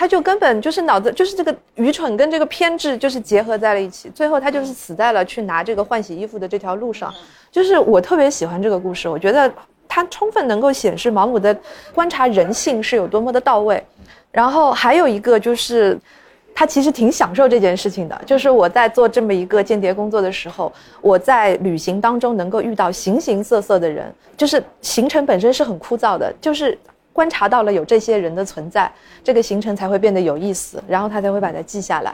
[0.01, 7.13] 他就根本就是脑子就是这个愚蠢跟这个偏执就是结合在了一起，最后他就是死在了去拿这个换洗衣服的这条路上。
[7.53, 9.53] 就是我特别喜欢这个故事，我觉得
[9.87, 11.55] 它充分能够显示毛姆的
[11.95, 13.85] 观察人性是有多么的到位。
[14.33, 16.01] 然后还有一个就是。
[16.53, 26.77] 他其实挺享受这件事情的，就是我在做这么一个间谍工作的时候，我在旅行当中能够遇到形形色色的人，就是行程本身是很枯燥的，就是
[27.13, 28.91] 观察到了有这些人的存在，
[29.23, 32.13] 这个行程才会变得有意思，然后他才会把它记下来。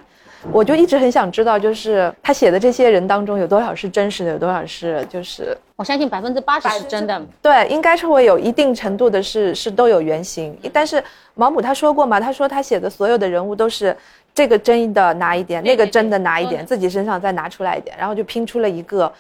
[0.53, 7.21] 我就一直很想知道，就是他写的这些人当中有多少是真实的，有多少是就是我相信百分之八十是真的。
[7.43, 10.57] 对，应该是会有一定程度的是是都有原型。
[10.73, 11.03] 但是
[11.35, 13.97] 毛姆他说过嘛，他说他写的所有的人物都是。
[14.37, 19.11] 这个真的拿一点，那个真的拿一点，自己身上再拿出来一点，然后就拼出了一个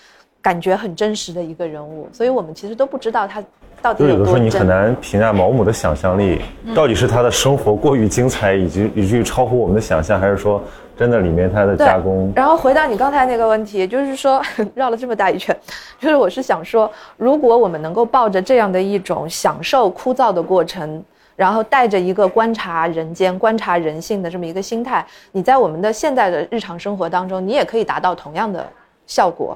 [0.43, 2.07] 感觉很真实的一个人物。
[2.13, 3.43] 所以我们其实都不知道他
[3.83, 6.41] 到底有多有的时候你很难评价毛姆的想象力，
[6.75, 10.63] 到底是他的生活过于精彩，以及以至于超乎我们的想象，还是说
[10.97, 12.33] 真的里面他的加工？
[12.35, 14.43] 然后回到你刚才那个问题，就是说
[14.75, 15.57] 绕了这么大一圈，
[15.99, 21.03] 就是我是想说，如果我们能够抱着这样的一种享受枯燥的过程。
[21.37, 28.67] 然后带着一个观察人间、观察人性的这么一个心态，你在我们的现在的日常生活当中，你也可以达到同样的
[29.07, 29.55] 效果。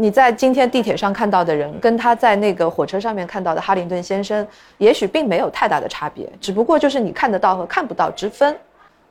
[0.00, 4.46] 你在今天地铁上看到的人，跟他在那个火车上面看到的哈林顿先生，
[4.78, 8.56] 也许并没有太大的差别，只不过就是你看得到和看不到之分。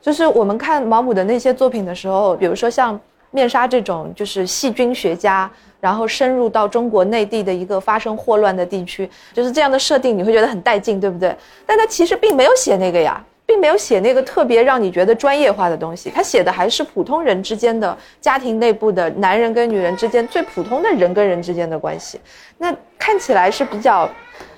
[0.00, 2.96] 就是我们看毛姆的那些作品的时候，比如说像
[3.30, 5.50] 《面纱》这种，就是细菌学家。
[5.80, 11.32] 然后深入到中国内地的一个发生霍乱的地区，就是这样的设定，你会觉得很带劲，对不对？
[11.64, 22.20] 但他其实并没有写那个呀，并没有写那个特别让你觉得专业化的东西，他写的还是普通人之间的家庭内部的男人跟女人之间最普通的人跟人之间的关系。
[22.58, 24.06] 那看起来是比较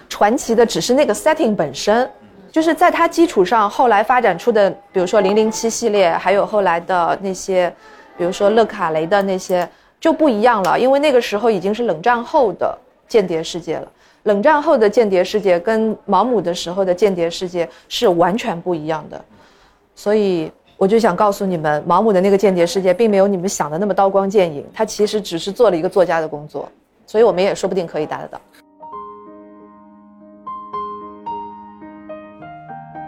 [0.08, 2.10] 传奇的，只是那个 setting 本身，
[2.50, 7.72] 就是在它基础上后来发展出的，比如说零零七系列，还有后来的那些，
[8.18, 9.68] 比如说勒卡雷的那些。
[10.00, 12.74] 就不一样了，因为那个时候已经是冷战后的
[13.06, 13.86] 间谍世界了。
[14.24, 19.24] 冷战后的间谍世界跟毛姆的时候的间谍世界是完全不一样的，
[19.94, 26.68] 所以我就想告诉你们，毛姆的那个间谍世界并没有你们想的那么刀光剑影，他其实只是做了一个作家的工作，
[27.06, 28.40] 所以我们也说不定可以达得到。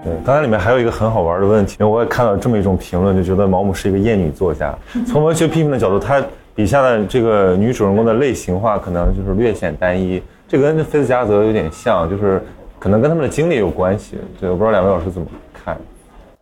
[0.02, 4.74] 对，刚才里面还有一个很好玩的问题，因为我也看到这么一种评论，就觉得毛姆是一个厌女作家。
[5.06, 6.24] 从文学批评的角度，他。
[6.54, 10.22] 笔下的这个女主人公的类型化可能就是略显单一，
[10.52, 12.38] 这跟菲斯加泽有点像，就是
[12.78, 14.18] 可能跟他们的经历有关系。
[14.38, 15.80] 对，我不知道两位老师怎么看。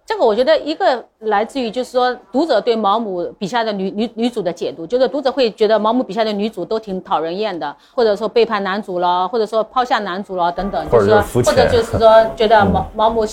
[0.05, 13.26] 这个我觉得一个来自于就是说读者对毛姆笔下的女女女主的解读，就是读者会觉得毛姆笔下的女主都挺讨人厌的，或者说背叛男主了，或者说抛下男主了等等，就是说或者就是说觉得毛毛姆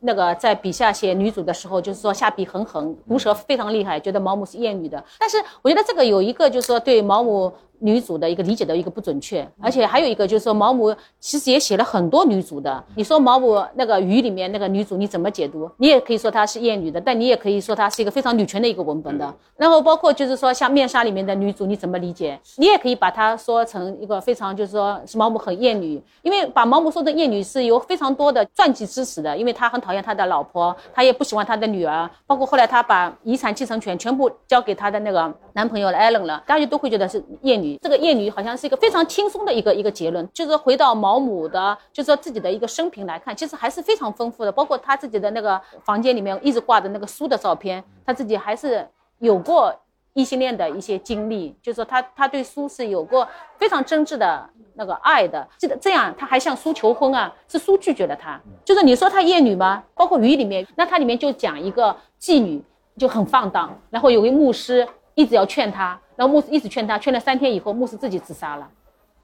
[0.00, 5.04] 那个在笔下写女主的时候，就是说下笔很狠，毒舌非常厉害，觉得毛姆是厌女的。
[5.18, 7.52] 但是我觉得这个有一个就是说对毛姆。
[7.80, 12.82] 女主的一个理解的一个不准确，而且还有一个就是说毛姆其实也写了很多女主的。
[12.94, 15.68] 你说毛姆那个鱼里面那个女主你怎么解读？
[15.76, 19.34] 你也可以说她是厌女的，但你也可以说她是一个非常女权的一个文本的。
[19.56, 22.38] 然后包括就是说像面纱里面的女主你怎么理解？
[22.56, 37.78] 你也可以把它说成一个非常就是说是毛姆很厌女，因为把毛姆说的厌女是有非常多的传记支持的，因为他很讨厌他的老婆，他也不喜欢他的女儿，包括后来他把遗产继承权全部交给他的那个男朋友艾伦了，大家都会觉得是厌女。
[37.82, 49.74] 这个厌女好像是一个非常轻松的一个一个结论，就是回到毛姆的，就是说自己的一个生平来看，其实还是非常丰富的，包括他自己的那个房间里面一直挂的那个书的照片，他自己还是有过
[50.12, 59.82] 异性恋的一些经历，就是说他他对书是有过非常真挚的那个爱的，记得这样他还向书求婚啊，是书拒绝了他，就是你说他厌女吗？
[59.94, 62.62] 包括鱼里面，那它里面就讲一个妓女
[62.96, 64.86] 就很放荡，然后有位牧师。
[65.16, 68.68] 一直要劝他，然后牧师一直劝他，劝了三天以后，牧师自己自杀了。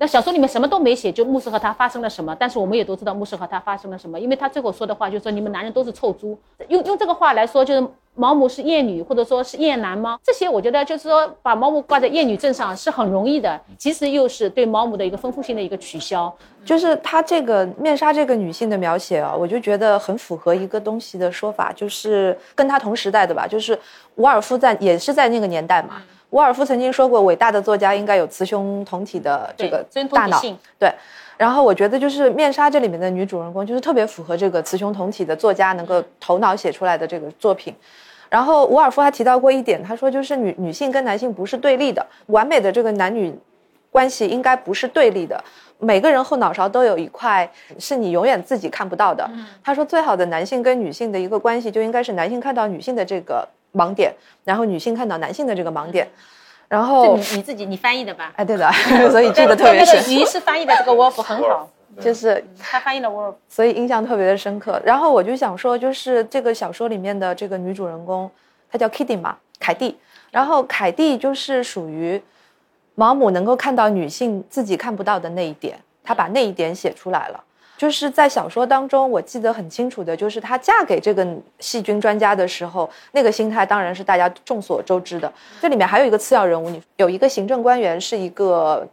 [0.00, 6.38] 那小说里面什么都没写，就牧师和他发生了什么，但是我们也都知道牧师和他发生了什么，因为他最后说的话就是说你们男人都是臭猪，
[6.68, 10.18] 用用这个话来说就是毛姆是厌女或者说是厌男吗？
[10.24, 16.34] 这些我觉得就是说把毛姆挂在厌女症上是很容易的，其实又是对毛姆的一个丰富性的一个取消。
[16.64, 23.78] 就是他这个面纱这个女性的描写啊，我就觉得很符合一个东西的说法，就是跟他同时代的吧，就是
[24.14, 26.00] 伍尔夫在也是在那个年代嘛。
[26.30, 30.40] 伍尔夫曾经说过，伟大的作家应该有雌雄同体的这个大脑。
[30.78, 30.92] 对。
[31.36, 37.74] 然后我觉得就是《面纱》这里面的女主人公，就是特别符合这个雌雄同体的作家能够头脑写出来的这个作品。
[38.28, 43.34] 然后伍尔夫还提到过一点，他说就是女女性跟男性不是对立的，完美的这个男女
[43.90, 45.42] 关系应该不是对立的。
[45.78, 49.28] 每个人后脑勺都有一块是你永远自己看不到的。
[49.64, 54.14] 他说最好的男性跟女性的一个关系就应该是男性看到女性的这个盲点，
[54.44, 56.08] 然后女性看到男性的这个盲点。
[56.68, 58.32] 然后你你自己你翻译的吧？
[58.36, 58.70] 哎，对的，
[59.10, 59.98] 所以记得特别深。
[60.14, 61.68] 于是翻译的这个 wolf 很好，
[62.00, 64.80] 就是他翻译的 wolf，所以印象特别的深刻。
[64.84, 68.30] 然后我就想说，就是这个小说里面的这个女主人公，
[68.70, 69.98] 她叫 Kitty 嘛，凯蒂。
[70.30, 72.22] 然后凯蒂就是属于
[72.94, 77.44] 毛姆能够看到女性自己看不到的那一点，他把那一点写出来了。
[77.80, 81.26] 就是在小说当中，我记得很清楚的，就是她嫁给这个
[81.60, 85.32] 细菌专家的时候，那个心态当然是大家众所周知的。
[85.62, 88.86] 这里面还有一个次要人物，你有一个行政官员是一个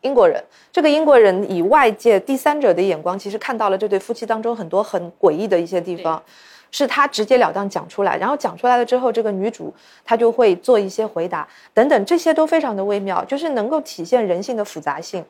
[0.00, 6.22] 英国人，这个英国人以外界第三者的眼光，其实看到了这对夫妻当中很多很诡异的一些地方，
[6.70, 9.70] 是他直截了当讲出来，然后讲出来了之后，这个女主
[10.02, 15.22] 她就会做一些回答等等，这些都非常的微妙，就是能够体现人性的复杂性。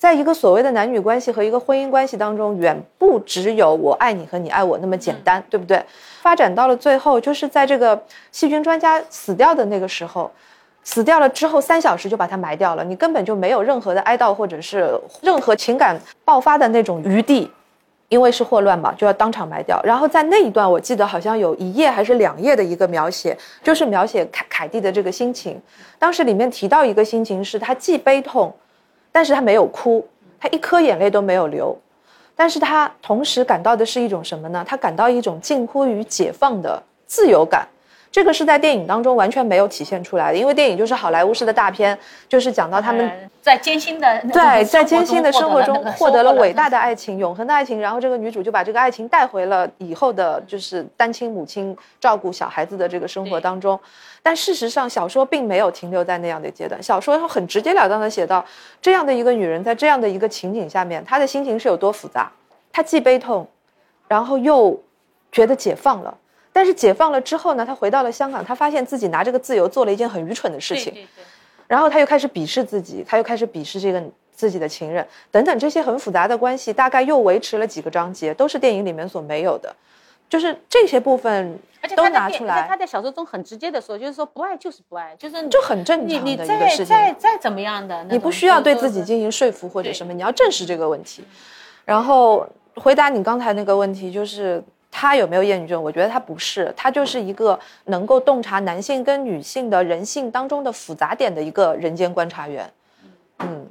[0.00, 5.84] 在一个所谓的男女关系和一个婚姻关系当中，远不只有我爱你和你爱我那么简单，对不对？
[6.22, 10.30] 发展到了最后，就是在这个细菌专家死掉的那个时候，
[10.82, 14.90] 死掉了之后三小时就把他埋掉了，你根本就没有任何的哀悼或者是
[15.20, 15.94] 任何情感
[16.24, 17.52] 爆发的那种余地，
[18.08, 19.78] 因为是霍乱嘛，就要当场埋掉。
[19.84, 25.60] 然后在那一段，我记得好像有一页还是两页的一个描写，就是描写凯凯蒂的这个心情。
[25.98, 28.50] 当时里面提到一个心情是，他既悲痛。
[29.12, 30.06] 但是他没有哭，
[30.38, 31.76] 他一颗眼泪都没有流，
[32.36, 34.64] 但是他同时感到的是一种什么呢？
[34.66, 37.66] 他感到一种近乎于解放的自由感。
[38.12, 41.96] 这个是在电影当中完全没有体现出来的，因为电影就是好莱坞式的大片，
[42.28, 53.78] 就是讲到他们在艰辛的对在艰辛的生活中获得了伟大的爱情、永恒的爱情，然后这个女主就把这个爱情带回了以后的，就是单亲母亲照顾小孩子的这个生活当中。
[54.22, 58.44] 但事实上，小说并没有停留在那样的阶段，小说很直截了当的写到，
[58.82, 62.30] 这样的一个女人在这样的一个情景下面，她的心情是有多复杂，
[62.72, 63.48] 她既悲痛，
[64.08, 64.78] 然后又
[65.30, 66.12] 觉得解放了。
[66.52, 67.64] 但是解放了之后呢？
[67.64, 70.92] 他回到了香港，他发现自己拿这个自由做了一件很愚蠢的事情，
[71.68, 79.72] 然后他又开始鄙视自己，他又开始鄙视这个自己的情人，等等这些很复杂的关系，大概又维持了几个章节，都是电影里面所没有的，
[80.28, 81.56] 就是这些部分
[81.94, 82.66] 都拿出来。
[82.66, 86.86] 他在小说中很直接的说，就是说不爱就是不爱，就是就很正常的一个事情。
[86.86, 91.22] 再再怎么样的，你不需要对自己进行说服或者什么，你要正视这个问题。
[91.84, 92.44] 然后
[92.74, 94.60] 回答你刚才那个问题，就是。
[94.90, 95.80] 他有没有厌女症？
[95.80, 102.68] 我觉得他不是，他就是一个能够洞察男性跟女性的人性当中的复杂点的一个人间观察员。
[103.38, 103.64] 嗯，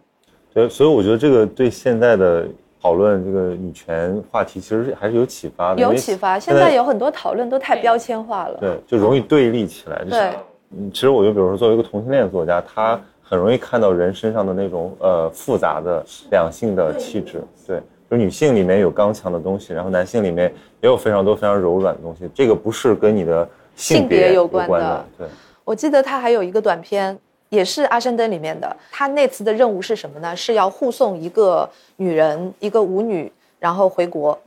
[0.53, 2.47] 对，所以我觉得这个对现在的
[2.81, 5.81] 讨论这个女权话题，其实还是有启发的。
[5.81, 8.57] 有启发，现在有很多讨论都太标签化了。
[8.59, 10.03] 对，就容易对立起来。
[10.09, 10.33] 对，
[10.71, 17.43] 嗯，其实我就比如说作为一个同性恋作家，他很容易看到人身上的那种呃复杂的两性的气质。
[17.67, 17.81] 对。
[18.09, 20.51] 就女性里面有刚强的东西，然后男性里面
[20.81, 22.27] 也有非常多非常柔软的东西。
[22.33, 25.05] 这个不是跟你的性别有关的。
[25.17, 25.27] 对，
[25.63, 27.15] 我记得他还有一个短片，
[27.49, 28.75] 也是《阿山登》里面的。
[28.91, 30.35] 他那次的任务是什么呢？
[30.35, 34.37] 是要护送一个女人，一个舞女，然后回国，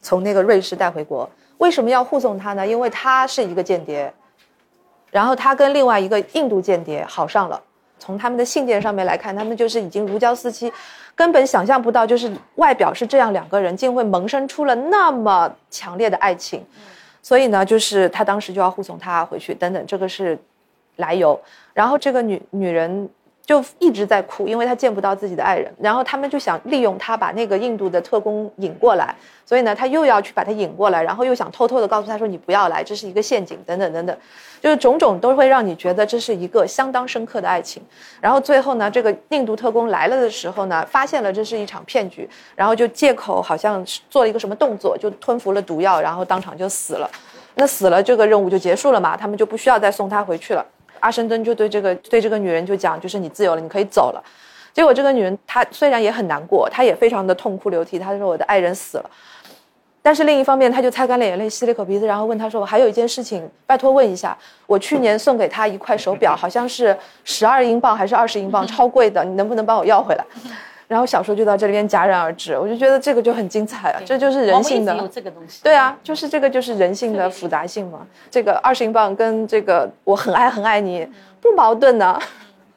[0.00, 1.28] 从那个瑞士带回国。
[1.58, 2.66] 为什么要护送她呢？
[2.66, 4.12] 因为她是一个间谍，
[5.10, 7.60] 然后她跟另外一个印度间谍好上了。
[8.04, 10.70] 从他们的信件上面来看，他们就是已经如胶似漆，
[11.14, 16.62] 根本想象不到，就是外表是这样，两个人竟会萌生出了那么强烈的爱情。
[17.22, 20.38] 所以呢，就是他当时就要护送她回去，等等，这个是
[20.96, 21.40] 来由。
[21.72, 23.08] 然后这个女女人。
[23.46, 29.14] 就一直在哭，因为他见不到自己的爱人，然后他们就想利用他把那个印度的特工引过来，
[29.44, 34.16] 所以呢，他又要去把他引过来，然后又想偷偷的告诉他说你不要来，这是一个陷阱，等等等等，
[34.62, 37.82] 就是种种都会让你觉得这是一个相当深刻的爱情。
[38.18, 42.26] 然后最后呢，这个印度特工来了的时候呢，发现了这是一场骗局，
[42.56, 47.10] 然后就借口好像做了一个什么动作，就吞服了毒药，然后当场就死了。
[47.56, 50.64] 那死了，这个任务就结束了嘛，他们就不需要再送他回去了。
[51.04, 54.24] 阿申登就对这个对这个女人就讲，就是你自由了，你可以走了。
[54.72, 57.98] 结果这个女人她虽然也很难过，她也非常的痛哭流涕。
[57.98, 59.10] 她说我的爱人死了，
[60.00, 64.34] 但是另一方面，她就擦干了眼泪，吸了一口鼻子，然后问他说：“我还有一件事情，拜托问一下。
[64.66, 70.24] 我去年送给他一块手表，好像是十二英镑还是二十英镑，超贵的，你能不能帮我要回来？”
[70.86, 72.58] 然后小说就到这里边戛然而止。
[72.58, 74.96] 我就觉得这个就很精彩啊，这就是人性的。
[74.96, 75.62] 有这个东西。
[75.62, 78.06] 对啊，就是这个就是人性的复杂性嘛。
[78.30, 81.08] 这个二十英镑跟这个我很爱很爱你
[81.40, 82.20] 不矛盾的。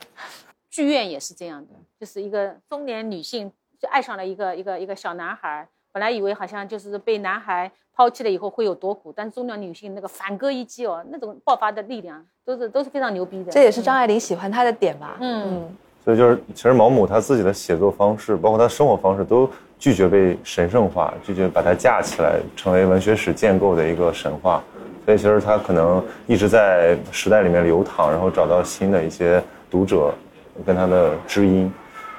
[0.70, 13.52] 剧院也是这样的，就是一个中年女性就爱上了一个一个一个小男孩，本来以为好像就是被男孩抛弃了以后会有多苦，但是中年女性那个反戈一击哦，那种爆发的力量都是都是非常牛逼的。
[13.52, 15.18] 这也是张爱玲喜欢他的点吧？
[15.20, 15.76] 嗯，
[16.08, 24.64] 所以就是其实毛姆他自己的写作方式，包括他生活方式，都拒绝被神圣化，拒绝把它架起来成为文学史建构的一个神话。
[25.04, 30.14] 所以其实他可能一直在时代里面流淌，然后找到新的一些读者。
[30.66, 31.72] 跟他的知音，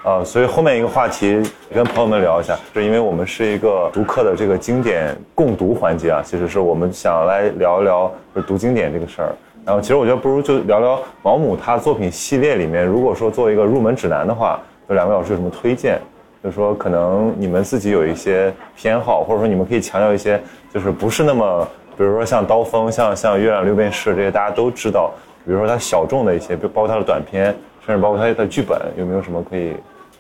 [0.05, 1.43] 啊，所以后面一个话题
[1.75, 9.35] 跟朋友们聊一下，是因为我们是一个读课的这个经典共读环节啊，其实是我们想来聊一聊就读经典这个事儿。
[9.69, 14.59] 然后其实我觉得不如就聊聊毛姆他作品系列里面，如果说做一个入门指南的话，
[14.89, 16.01] 有两位老师有什么推荐？
[16.43, 20.41] 就是说可能你们自己有一些偏好，或者说你们可以强调一些，
[20.73, 25.13] 就是不是那么，比如说像刀锋、像像月亮六便士这些大家都知道，
[25.45, 27.55] 比如说他小众的一些，包括他的短片。
[27.85, 29.73] 甚至包括他的剧本，有没有什么可以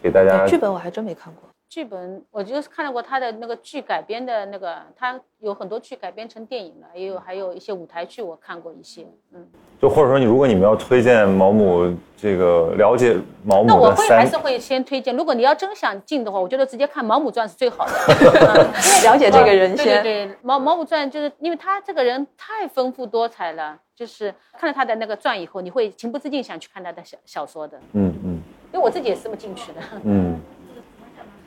[0.02, 0.46] 给大家？
[0.46, 1.47] 剧本我还真没看过。
[1.68, 9.06] 剧本我就是看到过他的那个剧改编的那个，他有很多剧改编成电影了，也有还有一些舞台剧我看过一些。
[9.34, 9.46] 嗯，
[9.80, 13.14] 就或者说你如果你们要推荐毛姆这个了解
[13.44, 15.14] 毛姆那我会还是会先推荐。
[15.14, 17.92] 如果你要真想进的话，我觉得直接看《毛姆传》是最好的
[19.04, 19.84] 了解这个人先。
[19.84, 23.78] 对对对，毛毛姆传就是因为他这个人太丰富多彩了。
[23.94, 27.76] 就是看了他的那个传以后，你会情不自禁想去看他的小小说的。
[27.94, 28.40] 嗯嗯，
[28.72, 29.80] 因为我自己也是这么进去的。
[30.04, 30.40] 嗯，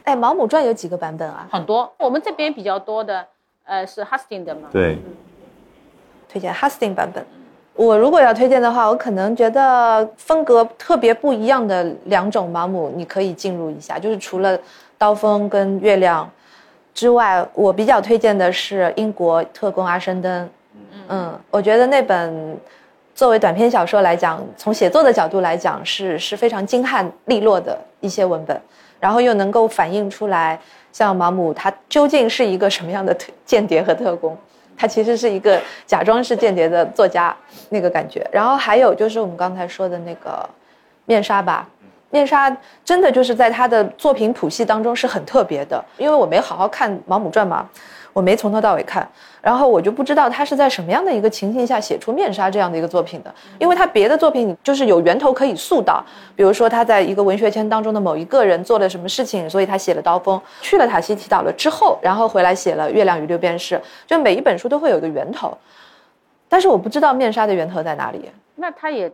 [0.03, 1.47] 哎，毛姆传有几个版本啊？
[1.51, 3.25] 很多，我们这边比较多的，
[3.65, 4.69] 呃，是 Hastings 的嘛。
[4.71, 4.97] 对，
[6.27, 7.25] 推荐 Hastings 版本。
[7.73, 13.97] 我如果要推荐的话，我可能觉得风格特别不一样的两种毛姆，你可以进入一下。
[13.97, 14.59] 就是除了
[14.97, 16.29] 刀锋跟月亮
[16.93, 20.49] 之外，我比较推荐的是英国特工阿申登。
[21.07, 22.57] 嗯，我觉得那本
[23.15, 28.61] 作为短篇小说来讲，从写作的角度来讲，是是非常精悍利落的一些文本，
[29.01, 30.57] 然后又能够反映出来，
[30.93, 34.37] 像毛姆他究竟是一个什么样的间谍和特工，
[34.77, 37.35] 他其实是一个假装是间谍的作家
[37.69, 38.25] 那个感觉。
[38.31, 40.47] 然后还有就是我们刚才说的那个
[41.05, 41.67] 面纱吧，
[42.11, 47.67] 面纱真的就是在他的作品谱系当中是很特别的，因为我没好好看毛姆传嘛。
[48.13, 49.07] 我没从头到尾看，
[49.41, 56.03] 然后我就不知道他是在什么样的一个情境下写出《面纱》这样的一个作品的，因为他别的作品就是有源头可以溯到，
[56.35, 65.57] 比如说他在一个文学圈当中的某一个人做了什么事情，所以他写了《刀锋》，去了塔西提岛了之后，然后回来写了《月亮与六便士》，就每一本书都会有一个源头，
[66.49, 68.29] 但是我不知道《面纱》的源头在哪里。
[68.55, 69.11] 那他也。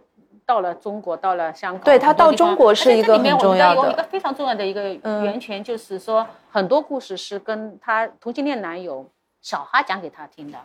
[0.47, 3.81] 到了中国，到了香港，对他到中国是一个很重要的。
[3.81, 4.81] 有一个非常重要的一个
[5.21, 9.05] 源泉，就是说很多故事是跟他同性恋男友
[9.41, 10.57] 小哈讲给他听的，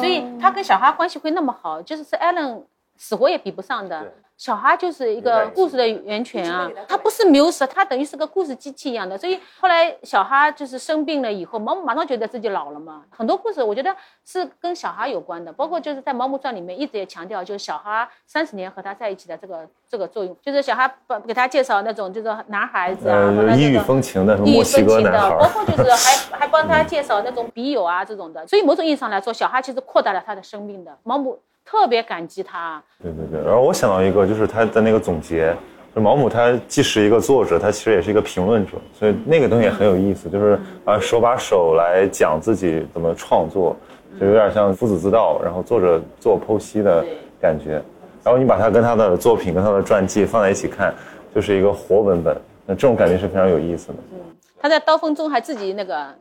[0.00, 2.66] 所以他跟小哈关系会那么好，就是是艾伦
[2.96, 4.12] 死活也比不上的。
[4.38, 9.18] 小哈就是一个故事的源泉啊，他不是缪斯，他等于是个故事机器一样的。
[9.18, 13.02] 所以后来小哈就是生病了以后，毛姆马上觉得自己老了嘛。
[13.10, 28.46] 很多故事我觉得是跟小哈有关的，包括就是在《毛姆传》里面一直也强调，就是小哈三十年和他在一起的这个这个作用，就是小哈把给他介绍那种就是男孩子啊，异域风情的墨西哥男孩，包括就是还还帮他介绍那种笔友啊这种的。
[28.46, 30.96] 所以某种意义上来说，小哈其实扩大了他的生命的。
[31.02, 31.36] 毛姆。
[31.70, 32.82] 特别感激他。
[33.02, 35.54] 对对对，然后我想到一个，就是他的那个总结，
[35.94, 43.76] 就毛姆他既是一个作者，他其实也是一个评论者，所以那个东西也很有意思，就是啊手把手来讲自己怎么创作，
[44.18, 47.04] 就有点像夫子自道，然后作者做剖析的
[47.38, 47.82] 感觉。
[48.24, 50.94] 然后你把他跟他的作品跟他的传记放在一起看，
[51.34, 53.94] 就是一个活文本，那这种感觉是非常有意思的。
[54.12, 54.18] 嗯，
[54.58, 56.14] 他在刀锋中还自己那个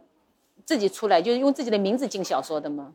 [0.65, 2.93] 自己出来，就是用自己的名字进小说的吗？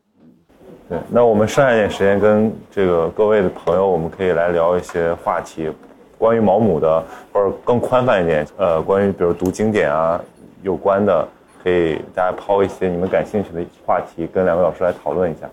[0.88, 5.70] 对，那我们剩下一点时间跟这个各位的朋友，我们可以来聊一些话题，
[6.18, 7.02] 关于毛姆的，
[7.32, 10.20] 或者更宽泛一点，呃，关于比如读经典啊
[10.62, 11.26] 有关的，
[11.62, 15.48] 可以大家抛一些你们感兴趣的话题，跟两位老师来讨论一下。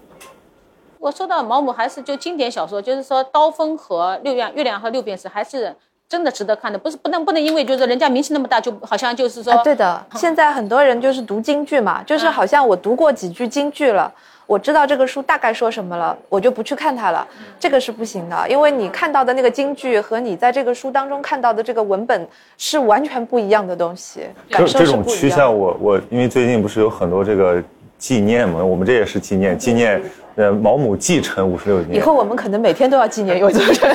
[1.00, 5.74] 我说到毛姆，还是就经典小说，就是说《刀锋》和《六月月亮》和《六便士》，还是
[6.10, 14.12] 真的值得看的，不是不能不能因为就是人家名气那么大，就好像就是说，对的，现在很多人就是读京剧嘛，就是好像我读过几句京剧了。
[14.48, 17.28] 我知道这个书大概说什么了，我就不去看它了，
[17.60, 27.64] 这个是不行的，因为你看到的那个京剧和你在这个书当中看到的这个文本是完全不一样的东西，感受这种趋向，我我因为最近不是有很多这个
[28.00, 30.02] 纪念嘛，我们这也是纪念，纪念
[30.36, 31.96] 呃毛姆继承五十六年。
[31.96, 33.88] 以后我们可能每天都要纪念尤作者，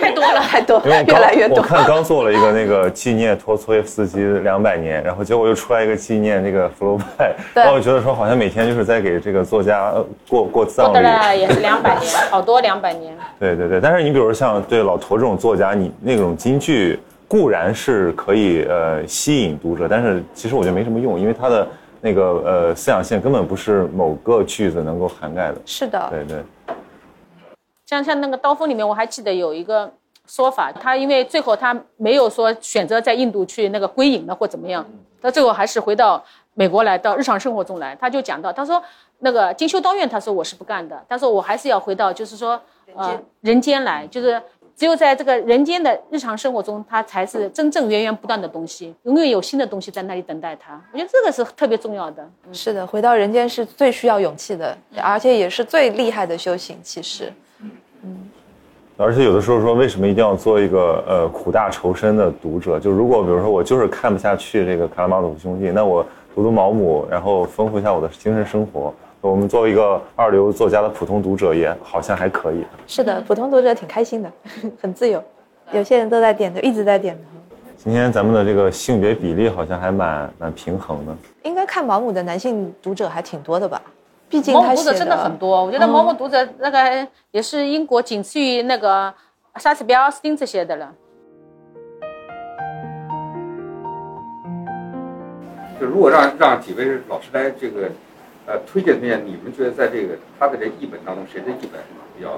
[0.00, 0.40] 太多了。
[0.40, 1.62] 太多，越来越多我。
[1.62, 10.94] 看刚做了一个那个纪念托斯托耶夫斯基两百年，然后结果又出来一个纪念那个福楼拜，对然后我觉得说好像每天就是在给这个作家呃过过过葬礼。
[10.94, 13.16] 的了也是两百年， 好多两百年。
[13.38, 21.66] 对对对，但是你比如像对老头这种作家，你那种京剧固然是可以呃吸引读者，但是其实我觉得没什么用，因为他的
[22.00, 25.56] 那个呃思想线根本不是某个句子能够涵盖的。
[25.66, 26.42] 是的，对对，
[27.86, 29.92] 像像那个刀锋里面，我还记得有一个
[30.26, 34.86] 说法，他因为最后他没有说选择在印度去那个归隐了或怎么样，
[35.20, 36.24] 他最后还是回到
[36.54, 37.94] 美国来，到日常生活中来。
[37.96, 38.82] 他就讲到，他说
[39.18, 42.60] 那个精修道院，他说我是不干的，他说我还是要回到就是说
[42.94, 44.40] 呃人间来，就是
[44.80, 50.80] 只有在这个人间的日常生活中，它才是真正源源不断的东西，永远有新的东西在那里等待它。
[50.94, 52.26] 我觉得这个是特别重要的。
[52.50, 56.78] 是的，回到人间是最需要勇气的，而且也是最厉害的修行。
[56.82, 57.30] 其实，
[58.02, 58.30] 嗯
[58.96, 62.80] 而且有的时候说，为什么一定要做一个呃苦大仇深的读者？
[62.80, 66.02] 就如果比如说我就是看不下去这个卡拉马佐夫兄弟，那我
[66.34, 68.94] 读读毛姆，然后丰富一下我的精神生活。
[69.22, 72.64] 我们作为一个二流作家的普通读者，也好像还可以。
[72.86, 74.32] 是的，普通读者挺开心的，
[74.80, 75.22] 很自由。
[75.72, 77.22] 有些人都在点头，一直在点头。
[77.76, 81.14] 今天咱们的这个性别比例好像还蛮蛮平衡的。
[81.42, 83.80] 应该看毛姆的男性读者还挺多的吧？
[84.30, 89.12] 毕竟毛他读者真的很多，我觉得毛姆读者那个也是英国仅次于那个
[89.56, 90.90] 莎士比亚、奥斯汀这些的了。
[95.78, 97.90] 就如果让让几位老师来这个
[98.50, 101.80] 呃推荐推荐，你们觉得在这个他的这译本当中，谁的译本
[102.18, 102.30] 比较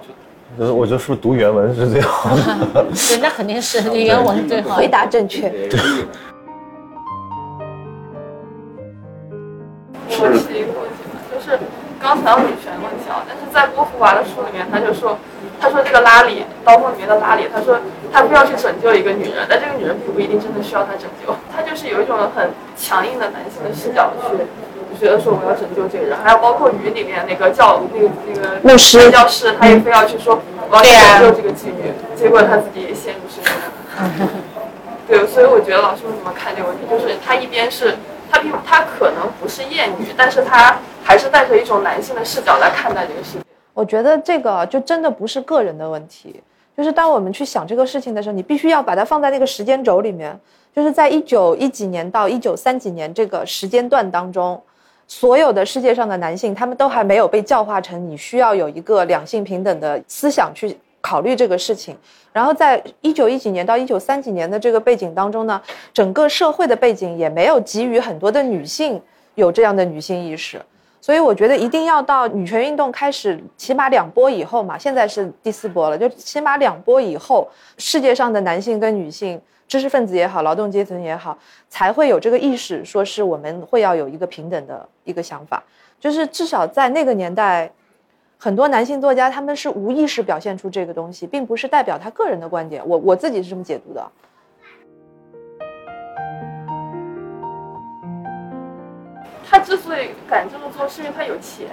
[0.59, 2.85] 就是我觉得是不是读原文是最好的？
[2.93, 4.77] 对，那肯定是原文最好。
[4.77, 5.51] 回答正确。
[10.05, 11.59] 我是一个问题嘛，就是
[11.99, 15.17] 刚才女权问题啊，但是在波伏娃的书里面，他就说，
[15.59, 17.81] 他说这个拉里，刀锋里面的拉里，他说
[18.13, 24.37] 他非要去拯救一个女人，但这个女人并不一定真的需要他拯救，他就是有一种很强硬的男性的视角去。
[25.03, 30.41] 觉得说我要拯救这个人，还有包括雨里面那个教那个那个牧师教士，他也非要去说
[30.71, 34.29] 我要拯救这个妓女，结果他自己也陷入深渊。
[35.09, 36.85] 对，所以我觉得老师们怎么看这个问题？
[36.89, 37.97] 就是他一边是
[38.31, 43.45] 他并他可能不是厌女，但是他还是带着一种男性的视角来看待这个世界。
[43.75, 46.41] 我觉得这个就真的不是个人的问题，
[46.77, 50.39] 就是当我们去想这个事情的时候，你必须要把它放在那个时间轴里面，
[50.73, 54.63] 就是在一九一几年到一九三几年这个时间段当中。
[55.15, 61.95] 所有的世界上的男性，他们都还没有被教化成你需要有一个两性平等的思想去考虑这个事情。
[62.33, 65.61] 然后在一九一几年到一九三几年的这个背景当中呢，
[65.93, 68.99] 整个社会的背景也没有给予很多的女性
[69.35, 70.59] 有这样的女性意识。
[70.99, 77.47] 所以我觉得一定要到女权运动开始，起码两波以后嘛，现在是第四波了，就起码两波以后，
[77.77, 79.39] 世界上的男性跟女性。
[79.69, 81.39] 知识分子也好，劳动阶层也好，
[81.69, 85.63] 才会有这个意识，说是我们会要有一个平等的一个想法。
[85.99, 87.71] 就是至少在那个年代，
[88.37, 92.83] 很多男性作家他们是无意识表现出这个东西，并不是代表他个人的观点。
[92.87, 94.05] 我我自己是这么解读的。
[99.49, 101.69] 他之所以敢这么做，是因为他有钱，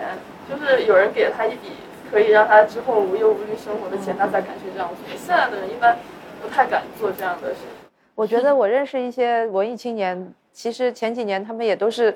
[0.49, 1.71] 就是有人给了他一笔
[2.11, 5.17] 可以让他之后无忧无虑生活的钱，他才敢去这样做。
[5.17, 5.97] 现在的人一般
[6.41, 7.78] 不太敢做这样的事情。
[8.19, 12.13] 我觉得我认识一些文艺青年，其实前几年他们也都是，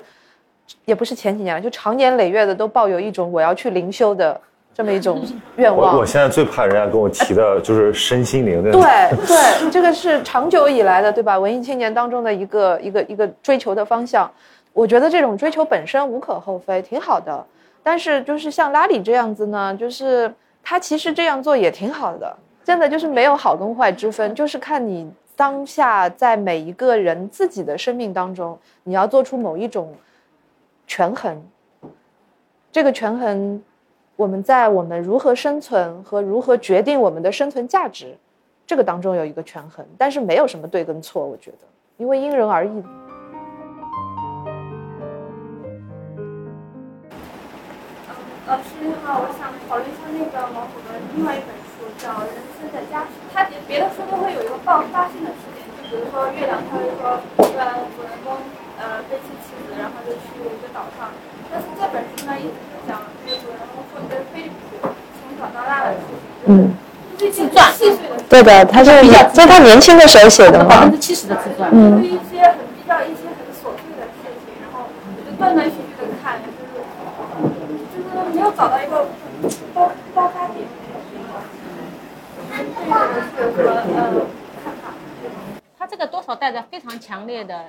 [0.84, 4.38] 也不是前几年了，就长年累月的都抱有一种我要去灵修的
[4.74, 5.24] 这么一种
[5.56, 5.94] 愿望。
[5.94, 8.70] 我我现在最怕人家跟我提的就是身心灵的。
[8.70, 8.82] 对
[9.26, 11.38] 对，这个是长久以来的，对吧？
[11.38, 14.30] 文艺青年当中的一个一个一个追求的方向。
[14.74, 17.42] 我觉得这种追求本身无可厚非，挺好的。
[17.82, 20.30] 但是就是像拉里这样子呢，就是
[20.62, 25.10] 他其实这样做也挺好的，真的就是没有好跟坏之分，就是看你。
[25.36, 29.92] 当下在每一个人自己的生命当中，你要做出某一种
[30.86, 31.42] 权衡。
[32.70, 33.62] 这个权衡，
[34.16, 38.16] 我们在我们如何生存和如何决定我们的生存价值，
[38.66, 41.58] 这个当中有一个权衡，但是没有什么对跟错，我觉得，
[41.96, 42.84] 因为因人而异。
[48.46, 52.34] 老师你好，我想讨论一下那个毛姆的另外一本书，叫《人
[52.74, 53.14] 生的家属》。
[53.30, 58.42] 他别的书都会有一个爆发性的事件，就比如说月亮，他会说，一般主人公
[58.82, 61.14] 呃背弃妻子，然后就去一个岛上。
[61.46, 66.50] 但是这本书呢，一直是讲这个主人公负责菲利普从小到大的事情。
[66.50, 66.74] 嗯。
[67.16, 67.72] 自传。
[67.72, 68.18] 细碎的。
[68.28, 71.70] 对的，他是比较，这是他年轻的时候写的百分之七十的自传。
[71.72, 72.02] 嗯。
[72.02, 76.58] 对一些很比较一些很琐碎的事情，然后我就断断续续的看，就是
[77.94, 79.06] 就是没有找到一个
[79.72, 80.66] 爆爆发点。
[85.78, 87.66] 他这个多少带着非常强烈的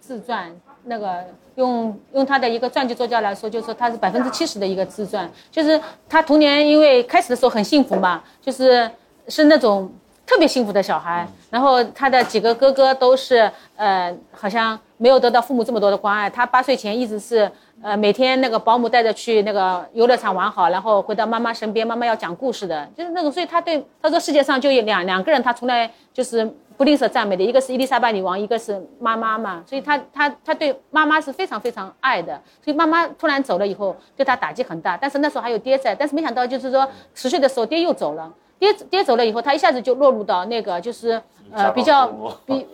[0.00, 0.50] 自传，
[0.84, 1.24] 那个
[1.56, 8.90] 用用他的一个传记作家来说，就是说他是百分之七十的一个自传，就是他童年因为开始的时候很幸福嘛，就是
[9.28, 9.90] 是那种
[10.26, 17.50] 特别幸福的小孩，然后他的几个哥哥都是呃好像没有得到父母这么多的关爱，他八岁前一直是。
[17.80, 23.30] 呃，每天那个保姆带着去那个游乐场玩好，然后回到妈妈身边，妈妈要讲故事的，就是那种。
[23.30, 26.44] 所以他对他说世界上就有两两个人，他从来就是
[26.76, 29.62] 不吝啬赞美的，一个是伊丽莎白女王，一个是妈妈嘛。
[29.68, 32.40] 所以他他他对妈妈是非常非常爱的。
[32.64, 34.96] 所以妈妈突然走了以后，对他打击很大。
[34.96, 41.22] 但是那时候还有爹在，但是没想到就是说十岁的时候爹又走了，爹爹走了以后，他一下子就落入到那个就是
[41.52, 42.08] 呃比较
[42.44, 42.66] 比。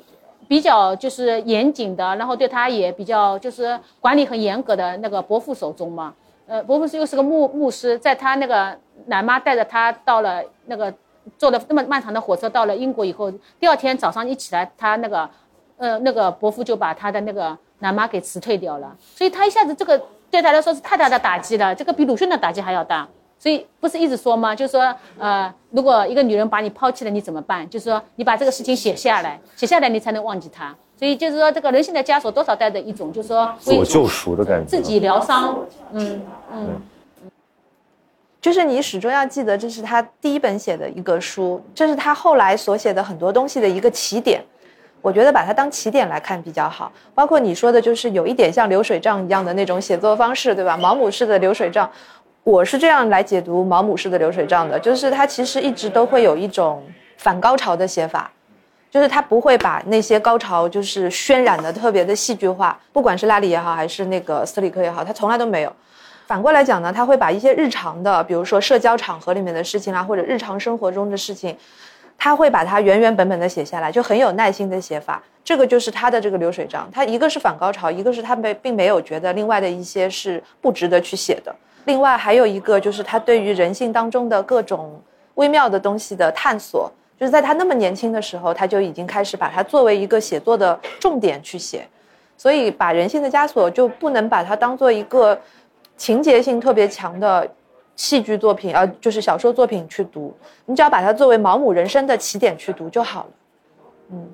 [0.49, 6.14] 比较就是严谨的，然后对他也比较就是管理很严格的那个伯父手中嘛。
[6.47, 8.76] 呃，伯父是又是个牧牧师，在他那个
[9.07, 10.92] 奶妈带着他到了那个
[11.38, 15.28] 坐了那么漫长的火车到了英国以后，第二天早上一起来，他那个
[15.78, 18.95] 呃那个伯父就把他的那个奶妈给辞退掉了。
[19.14, 19.99] 所以他一下子这个
[20.30, 23.09] 对他来说是太大的打击了，这个比鲁迅的打击还要大。
[23.39, 24.55] 所以不是一直说吗？
[24.55, 27.68] 就是说，呃，如果一个女人把你抛弃了，你怎么办？
[27.68, 30.74] 就是说，你把这个事情写下来，写下来你才能忘记她。
[30.97, 35.59] 所以就是说，这个人性的枷锁多少带着一种，就是说自我救赎的感觉，自己疗伤。
[35.93, 36.22] 嗯
[36.53, 36.80] 嗯，
[38.41, 44.43] 就是你始终要记得，这是他第一本写的一个书，这是他后来所写的很多东西的一个起点。
[45.03, 46.91] 我觉得把它当起点来看比较好。
[47.14, 50.78] 包括你说的，就是有一点像流水账一样的那种写作方式，对吧？
[50.78, 51.91] 毛姆式的流水账。
[52.45, 56.82] 我是这样来解读毛姆式的流水账的，就是他其实一直都会有一种
[57.16, 58.30] 反高潮的写法，
[58.90, 65.72] 就是他不会把那些高潮就是渲染的特别的戏剧化，不管是拉里也好，还是那个斯里克也好，他从来都没有。
[66.26, 71.57] 反过来讲呢，他会把一些日常的，比如说社交场合里面的事情啊，或者日常生活中的事情，
[72.18, 75.22] 他会把它原原本本的写下来，就很有耐心的写法。
[75.42, 81.55] 这个就是他的这个流水账，他一个是反高潮，一个是他没并没有觉得另外的一些是不值得去写的。
[81.85, 85.01] 另外还有一个就是他对于人性当中的各种
[85.35, 91.87] 微妙的东西的探索，就是在他那么年轻的时候，他就已经开始把它作为一个写作的重点去写，
[92.37, 95.39] 所以把人性的枷锁就不能把它当做一个
[95.97, 97.49] 情节性特别强的
[97.97, 100.35] 戏剧作品，呃，就是小说作品去读，
[100.66, 103.30] 你只要把它作为毛姆人生的起点去读就好了，
[104.12, 104.28] 嗯。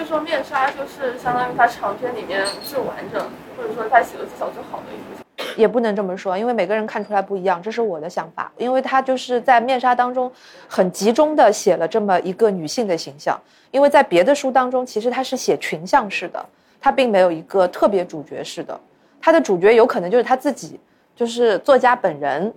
[0.00, 3.20] 以说面纱就是相当于他长篇里面最完整，
[3.56, 8.52] 或者说他写的最小最好的一部也不能这么说，因为每个人看出来不一样，这是我的想法。
[8.56, 10.30] 因为他就是在面纱当中
[10.68, 13.38] 很集中的写了这么一个女性的形象，
[13.70, 16.44] 因为在别的书当中其实他是写群像式的，
[16.80, 18.78] 他并没有一个特别主角式的，
[19.20, 20.78] 他的主角有可能就是他自己，
[21.16, 22.52] 就是作家本人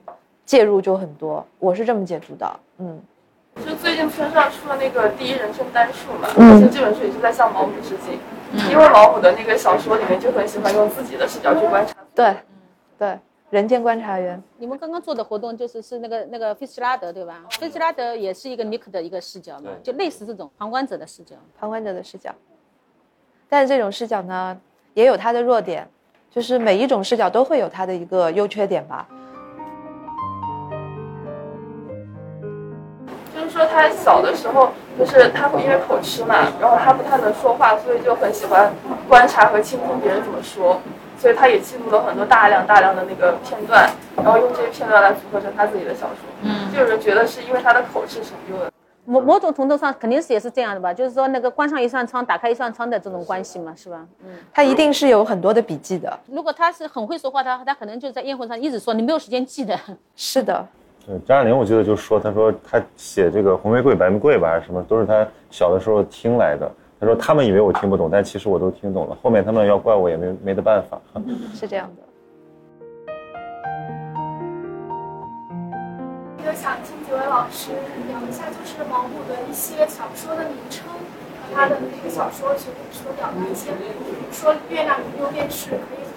[0.46, 3.02] 介入就很多，我是这么解读的，嗯。
[3.66, 6.28] 就最近村上出了那个第一人称单数嘛，
[6.58, 8.20] 其实这本书也是在向毛姆致敬，
[8.72, 11.93] 因为毛姆的那个小说里面就很喜欢用自己的视角去观察。
[12.16, 12.36] 对，
[12.97, 13.20] 对，
[13.51, 14.41] 人间观察员。
[14.58, 17.43] 你们刚刚做的活动就是是那个那个费斯拉德对吧？
[17.51, 21.36] 费斯拉德也是一个尼克的一个视角嘛，就类似这种旁观者的视角。
[21.60, 22.34] 旁观者的视角，
[23.47, 24.60] 但是这种视角呢，
[24.93, 25.88] 也有它的弱点，
[26.32, 29.08] 就是每一种视角都会有它的一个优缺点吧。
[33.54, 38.74] 说他小的时候，就是他会因为口吃嘛，然后他不太能说话，所以就很喜欢
[39.08, 40.82] 观察和倾听别人怎么说，
[41.20, 43.88] 所以他也记录了很多大量大量的那个片段，
[44.18, 46.18] 然后用这些片段来组合成他自己的小说。
[46.41, 48.72] 嗯，就有人觉得是因为他的口吃成就的。
[49.06, 53.99] 某某种程度上肯定是也是这样的吧，就是说那个关上一扇窗，打开一扇窗的这种关系嘛，是吧？
[54.26, 56.18] 嗯，他一定是有很多的笔记的。
[56.28, 59.78] 如果他是很会说话，他他可能就在宴会上一直说，你没有时间记的。
[60.16, 60.66] 是的。
[61.06, 66.72] 对张爱玲，我记得就说，他说他写这个红玫瑰、白玫瑰吧，还是什么，都是他小的时候听来的。
[66.97, 69.18] 他说他们以为我听不懂，但其实我都听懂了。
[69.22, 70.97] 后面他们要怪我也没没得办法。
[71.54, 72.04] 是这样的。
[76.38, 77.72] 就想听几位老师
[78.08, 86.08] 聊一下，就是毛姆的一些小说的名称和他的那个小说所所表达一些，比如说《月亮与六便士》，可以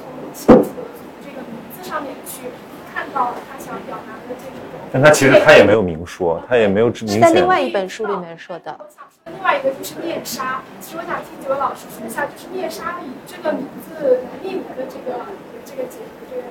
[0.00, 2.48] 从清楚的从这个名字上面去。
[2.92, 7.20] 看到他想表达的这种，但他其实他也没有明说，他也没有明显。
[7.20, 8.76] 在另外一本书里面说的。
[8.78, 15.20] 我想说另外一个就是面纱，其实我想听几位老师说一下，就是面纱以这个名字来命名的这个
[15.64, 16.42] 这个解读这个。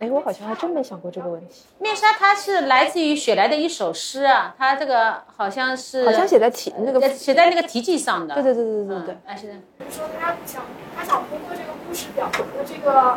[0.00, 8.34] 哎，我好像还真没想过这个问题，面纱它是来自于雪莱的一首诗啊，它这个好像是好像写在题那个，写在那个题记上的。
[8.34, 9.54] 对对对对对对嗯，哎是的。
[9.78, 10.62] 比如说他想
[10.94, 13.16] 他想通过这个故事表达的这个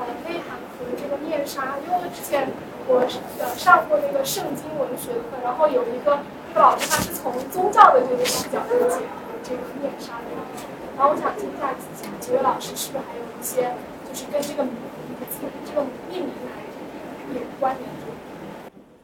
[0.00, 2.48] 呃内涵和这个面纱，因为我之前
[2.86, 3.00] 我
[3.40, 6.18] 呃上过那个圣经文学课，然后有一个
[6.48, 10.30] 那个老师他是从宗教的这个视角来解读这个面纱的，
[10.96, 11.74] 然后我想听一下
[12.20, 13.70] 几位老师是不是还有一些
[14.08, 14.72] 就是跟这个名
[15.30, 16.62] 字这个命名来
[17.34, 17.96] 有关联的。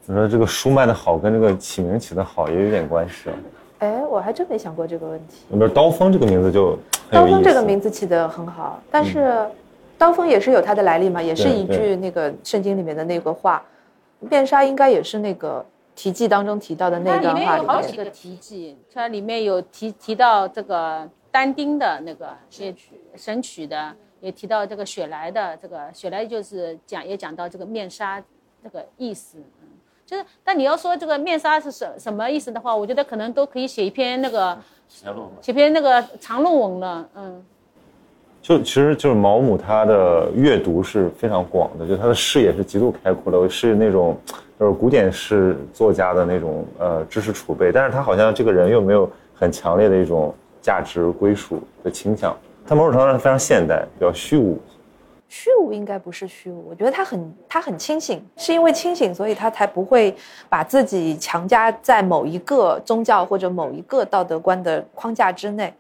[0.06, 3.36] 你说这个书卖的好，跟这个起名起的好也有点关系啊。
[3.78, 5.44] 哎，我还真没想过这个问题。
[5.50, 6.78] 比如刀锋这个名字就
[7.10, 7.26] 刀。
[7.26, 9.46] 锋这个名字起的很好，但是
[10.04, 13.64] 刀锋也是有它的来历嘛，也是一句那个圣经里面的那个话，
[14.20, 17.80] 面纱应该也是那个题记当中提到的那它里段话面有好。
[17.80, 22.36] 几个题记，它里面有提提到这个但丁的那个
[23.16, 28.22] 神曲的，也提到这个雪莱的这个雪莱就是讲也讲到这个面纱
[28.62, 29.68] 这个意思，嗯，
[30.04, 34.58] 就是但你要说这个面纱是什什么意思的话，我觉得可能都可以写一篇那个
[35.40, 37.42] 写篇那个长论文了，嗯。
[38.44, 44.14] 就其实就是毛姆他的阅读是非常广的，就他的视野是极度开阔的，是那种
[44.60, 52.36] 就是古典式作家的那种呃知识储备，但是他好像这个人又没有很强烈的一种价值归属的倾向，
[52.66, 54.58] 他某种程度上非常现代，比较虚无。
[55.26, 60.14] 虚无应该不是虚无，我觉得他很他很清醒，是因为清醒，所以他才不会
[60.50, 65.72] 把自己强加在某一个宗教或者某一个道德观的框架之内。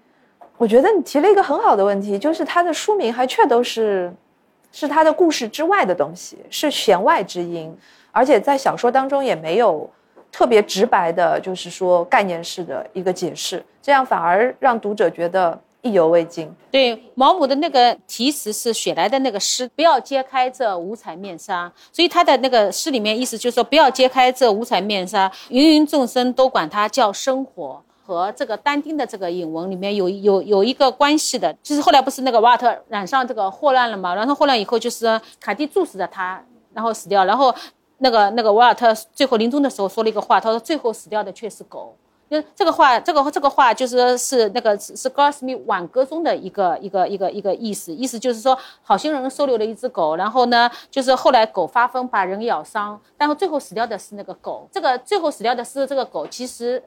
[0.64, 4.10] 我觉得你提了一个很好的问题，就是他的书名还确都是，
[4.72, 7.76] 是他的故事之外的东西，是弦外之音，
[8.10, 9.86] 而且在小说当中也没有
[10.32, 16.50] 特别直白的，就是说概念式的一个解释，这样反而让读者觉得意犹未尽。
[16.70, 21.70] 对，毛姆的那个题词是雪莱的那个诗，不要揭开这五彩面纱。
[21.92, 27.82] 所以他的那个诗里面意思就是说，不要揭开这五彩面纱，芸芸众生都管它叫生活。
[28.06, 36.44] 和这个但丁的这个引文里面有有有一个关系的，就是后来不是那个瓦尔特染上这个霍乱了嘛，然后霍乱以后就是凯蒂注视着他，
[36.74, 37.54] 然后死掉，然后
[37.98, 41.96] 那个那个瓦尔特最后临终的时候说了一个话，他说最后死掉的却是狗。
[42.30, 54.66] 就这个话，这个这个话就是是那个是高尔斯密挽歌中的一个一个一个一个意思，意思就是说好心人收留了一只狗，然后呢，就是后来狗发疯把人咬伤，然后最后死掉的是那个狗。
[54.72, 56.82] 这个最后死掉的是这个狗，其实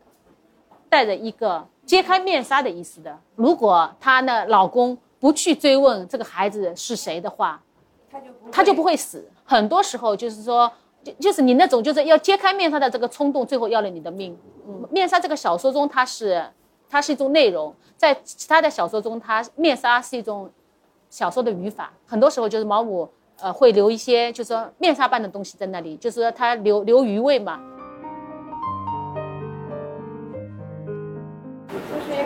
[0.90, 3.18] 带着一个揭开面纱的意思的。
[3.36, 7.62] 如果她呢老公不去追问这个孩子是谁的话，
[8.52, 9.30] 他就不会死。
[9.44, 10.72] 很多时候就是说。
[11.04, 14.38] 就就是你那种就是要揭开面纱的这个冲动，最后要了你的命。
[14.68, 16.44] 嗯，面纱这个小说中，它是
[16.90, 20.50] 它是一种内容，在其他的小说中，它面纱是一种
[21.10, 21.94] 小说的语法。
[22.06, 23.08] 很多时候就是毛姆
[23.40, 27.62] 呃会留一些就是说面纱般的东西在那里，就是说他留留余味嘛。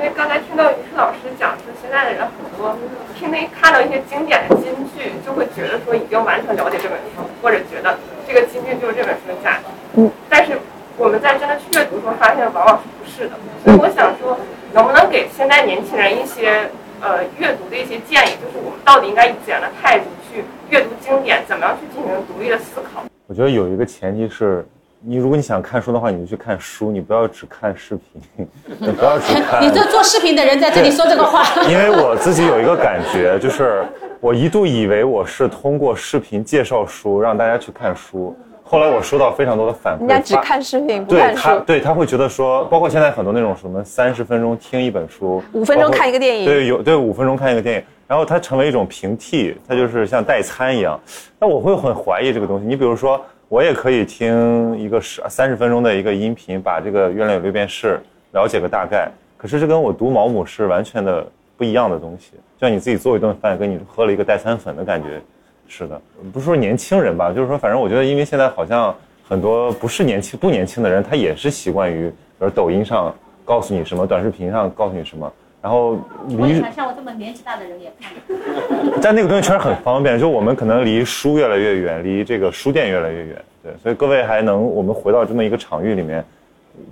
[0.01, 2.75] 因为刚才听到于适老师讲，说现在的人很多
[3.13, 7.95] 听那看到一些经典的金句，就会觉得说已经完全了解这本书，或者觉得。
[8.27, 9.63] 这个金句就是这本书的价值，
[9.97, 10.57] 嗯，但是
[10.97, 13.35] 我们在真的去阅读中发现，往往是不是的。
[13.63, 14.39] 所以我想说，
[14.73, 16.69] 能不能给现在年轻人一些
[17.01, 23.03] 呃阅读的一些建议，就是我们到底应该以怎样的态度去阅读经典，怎么样去进行独立的思考？
[23.27, 24.65] 我觉得有一个前提是，
[25.03, 28.47] 你如果你想看书的话，你就去看书，你不要只看视频，
[28.79, 29.61] 你不要只看。
[29.61, 33.83] 你这做视频的人在这里说这个话，因为我自己有一个感觉，就是。
[34.19, 50.99] 我一度以为我是通过视频介绍书让大家去看书，后来我收到非常多的反馈，人家只看视频不看书，对他对他会觉得说，包括现在很多那种什么三十分钟听一本书，五分钟看一个电影，对有对五分钟看一个电影，然后它成为一种平替，它就是像代餐一样。
[51.39, 52.65] 那我会很怀疑这个东西。
[52.67, 53.19] 你比如说，
[53.51, 57.99] 我也可以听一个十三十分钟的一个音频，把这个《月亮有六便士》
[58.39, 61.27] 了解个大概，可是这跟我读毛姆是完全的
[61.57, 62.31] 不一样的东西。
[62.57, 65.21] 就像你自己做一顿饭，跟你喝了一个代餐粉的感觉，
[65.67, 68.95] 是的，不是说年轻人吧，就是说，反正我觉得，因为现在好像
[69.27, 75.29] 很多不是年轻不年轻的人，他也是习惯于，比如抖音上告诉你什么，短视频上告诉你什么，
[75.61, 78.11] 然后离像我这么年纪大的人也看，
[79.01, 86.25] 但那个东西确实很方便，就我们可能离书越来越远，离这个书店越来越远，对，所以各位还能我们回到这么一个场域里面，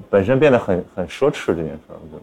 [0.09, 2.21] 本身变得很很奢侈这件事，我觉得。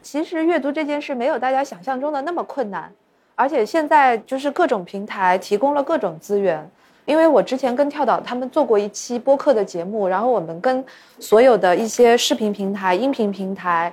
[0.00, 2.90] 其实阅读这件事没有大家想象中的那么困难，
[3.34, 6.66] 而且现在就是各种平台提供了各种资源。
[7.04, 10.84] 因为我之前跟跳岛他们做过一期播客的节目，然后我们跟
[11.18, 13.90] 所有的一些视频平台、音频平台，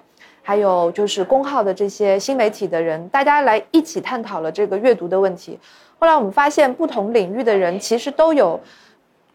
[0.47, 5.57] 还有就是公号的这些新媒体的人，大家来一起探讨了这个阅读的问题。
[5.97, 8.59] 后来我们发现，不同领域的人其实都有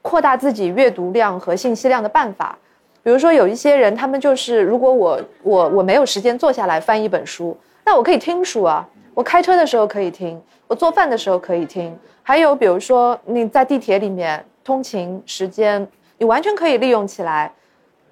[0.02, 2.56] 扩大自己阅读量和信息量的办法。
[3.02, 8.88] 比如说，有一些人，他们就是如果我我我没有时间坐下来翻一本书，那我可以听书啊。
[9.12, 11.98] 我开车的时候可以听，我做饭的时候可以听。
[12.22, 15.84] 还有比如说，你在地铁里面通勤时间，
[16.18, 17.52] 你完全可以利用起来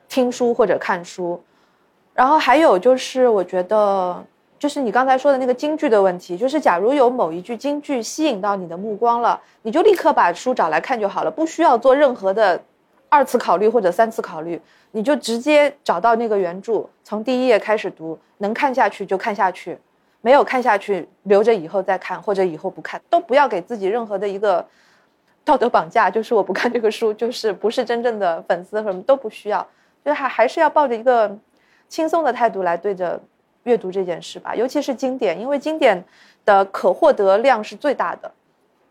[0.08, 1.40] 听书或者看书。
[2.18, 4.24] 然后还有就是，我觉得。
[4.58, 12.60] 就是你刚才说的那个京剧的问题，就是假如有某一句京剧吸引到你的目光了，你就立刻把书找来看就好了，不需要做任何的
[13.08, 14.60] 二次考虑或者三次考虑，
[14.90, 19.78] 你就直接找到那个原著，从第一页开始读，能看下去就看下去，
[20.22, 24.66] 没有看下去留着以后再看或者以后不看，都不要给自己任何的一个
[25.44, 29.64] 道德绑架，就是我不看这个书就是不是真正的粉丝，什么都不需要，
[30.04, 31.32] 就还还是要抱着一个
[31.88, 33.20] 轻松的态度来对着。
[33.64, 36.02] 阅读这件事吧，尤其是经典，因为经典
[36.42, 38.32] 的可获得量是最大的，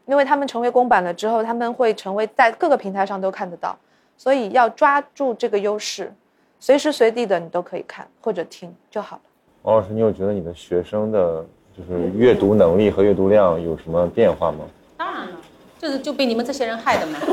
[0.05, 3.75] 因为他们成为公版了之后，他们会成为在各个平台上都看得到，
[4.17, 6.13] 所以要抓住这个优势，
[6.59, 9.21] 随时随地的你都可以看或者听就好了。
[9.63, 11.43] 王老师，你有觉得你的学生的
[11.75, 14.59] 就是阅读能力和阅读量有什么变化吗？
[14.97, 15.36] 当然了。
[15.79, 17.19] 就是就被你们这些人害的嘛！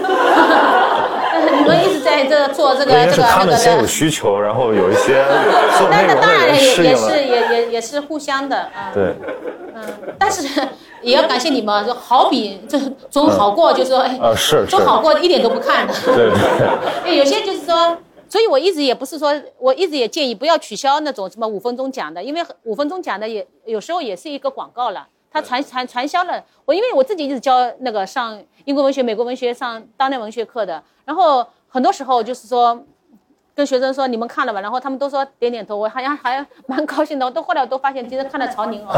[1.59, 3.57] 你们一直在这做这个这个那个的。
[3.57, 5.24] 先有需求，然后有一些
[5.78, 8.90] 做内容的人适应也是也也也是互相的啊。
[8.92, 9.14] 对。
[9.74, 9.82] 嗯，
[10.18, 10.47] 但是
[11.03, 12.78] 也要感谢你们，就好比这
[13.11, 15.95] 总好过，就说哎，是总好过一点都不看 的。
[16.05, 17.16] 对对。
[17.16, 17.97] 有些就是说，
[18.28, 25.09] 所以我一直也不是说，我一直也建议不要取消那种什么五分钟讲的，因为五分钟讲的也有时候也是一个广告了。
[25.35, 32.80] 他传传传销了我，因为我自己一直教那个上英国文学、美国文学、上当代文学课的，然后很多时候就是说，
[33.53, 37.28] 跟学生说你们看了吧，然后他们都说点点头，我好像还 蛮高兴的。
[37.32, 38.95] 都后来我都发现，其实看了曹宁哦，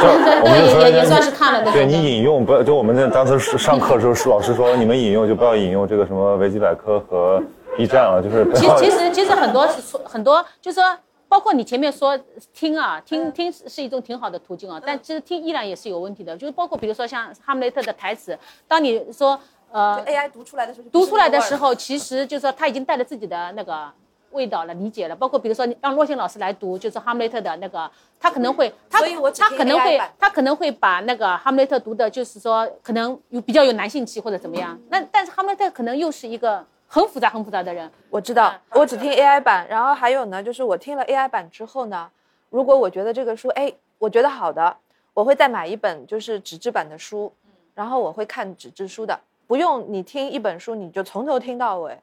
[0.00, 1.70] 对，也也算是看了。
[1.70, 7.42] 对你引用不要就我们那当时上课的时候，老师说你们引用就不要引用这个什么维基百科和
[7.76, 8.50] B 站了，就是。
[8.54, 9.68] 其其实其实很多
[10.02, 10.96] 很多就是说。
[11.28, 12.18] 包括你前面说
[12.52, 16.36] 听啊，听听是一种挺好的途径啊，但其实听依然也是有问题的。
[16.36, 19.38] 就是包括比如说像哈姆雷特的台词，当你说
[19.72, 23.90] 呃 AI 读出来的时候，读出来的时候，其实就是说他已经带着自己的那个
[24.30, 25.16] 味道了，理解了。
[25.16, 34.78] 包括比如说让洛星老师来读，就是哈姆雷特的那个，他可能会他他可能会他可能会把那个哈姆雷特读的，就是说可能有比较有男性气或者怎么样。
[34.90, 36.64] 那但是哈姆雷特可能又是一个。
[36.88, 38.54] 很复杂、很复杂的人，我知道。
[38.70, 42.08] 我只听 AI 版，然后还有呢，就是我听了 AI 版之后呢，
[42.48, 44.76] 如果我觉得这个书，哎，我觉得好的，
[45.12, 47.32] 我会再买一本就是纸质版的书，
[47.74, 49.18] 然后我会看纸质书的。
[49.46, 51.98] 不用你听一本书，你就从头听到尾，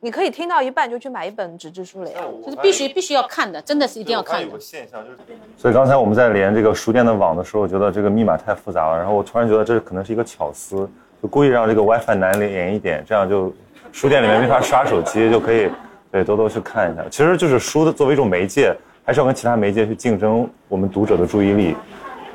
[0.00, 2.20] 你可以听到一半就去买一本纸质书了呀。
[2.44, 4.46] 就是必须必须要看的，真的是一定要看的。
[4.46, 5.18] 有个现象就是，
[5.56, 10.88] 所以刚才我们在连这个书店的网的时候，我觉得这个密码太复杂了，然后我突然觉得这可能是一个巧思，
[11.22, 13.52] 就故意让这个 WiFi 难连一点，这样就。
[13.94, 15.70] 书店里面没法刷手机，就可以
[16.10, 17.04] 对多多去看一下。
[17.08, 21.76] 其实就是书的作为一种媒介，还是要跟其他媒介去竞争我们读者的注意力。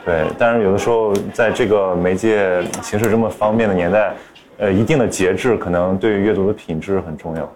[0.05, 4.15] 对，但是有的时候在这个媒介形式这么方便的年代，
[4.57, 7.53] 呃，一定的节制可能对于阅读的品质很重要。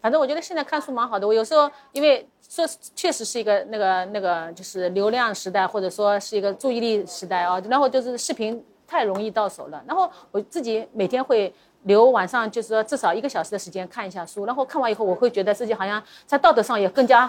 [0.00, 1.26] 反正我觉得现在看书蛮好的。
[1.26, 2.64] 我有时候因为说
[2.96, 9.84] 确实是一个那个那个就是流量时代，或者说是一个注意力时代啊，然后就是视频太容易到手了。
[9.86, 11.52] 然后我自己每天会。
[11.84, 17.28] 留晚上就是说至少一个小时的时间看一下书，然后看完以后我会觉得自己好像在道德上也更加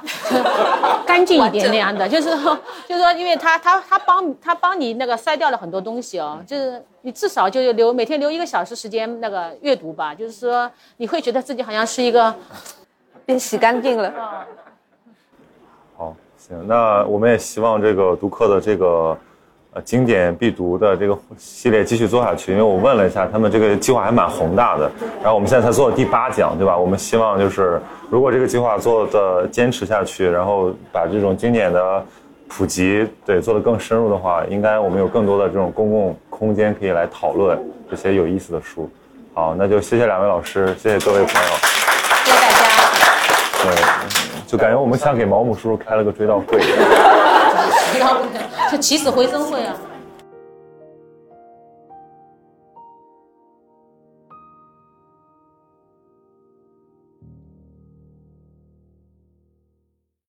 [1.08, 12.34] 干净一点那样的，就是说就是说，因为他他他帮他帮你那个筛掉了很多东西哦，就是你至少就留每天留一个小时时间那个阅读吧，就是说你会觉得自己好像是一个
[13.26, 14.14] 变洗干净了。
[15.98, 19.18] 好，行，那我们也希望这个读客的这个。
[19.76, 24.92] 呃，经典必读的这个系列继续做下去，因为我问了一下，他们这个计划还蛮宏大的。
[25.20, 26.78] 然后我们现在才做第八讲，对吧？
[26.78, 32.06] 我们希望就是，如果这个计划做的坚持下去，然后把这种经典的
[32.48, 37.60] 普及，对，做的更深入的话，应该我们有更多的这种公共空间可以来讨论
[37.90, 38.88] 这些有意思的书。
[39.34, 41.50] 好，那就谢谢两位老师，谢谢各位朋友，
[42.26, 42.68] 谢谢大家。
[43.64, 43.74] 对，
[44.46, 46.62] 就感觉我们像给毛姆叔叔开了个追悼会。
[48.78, 49.76] 起死回生会啊！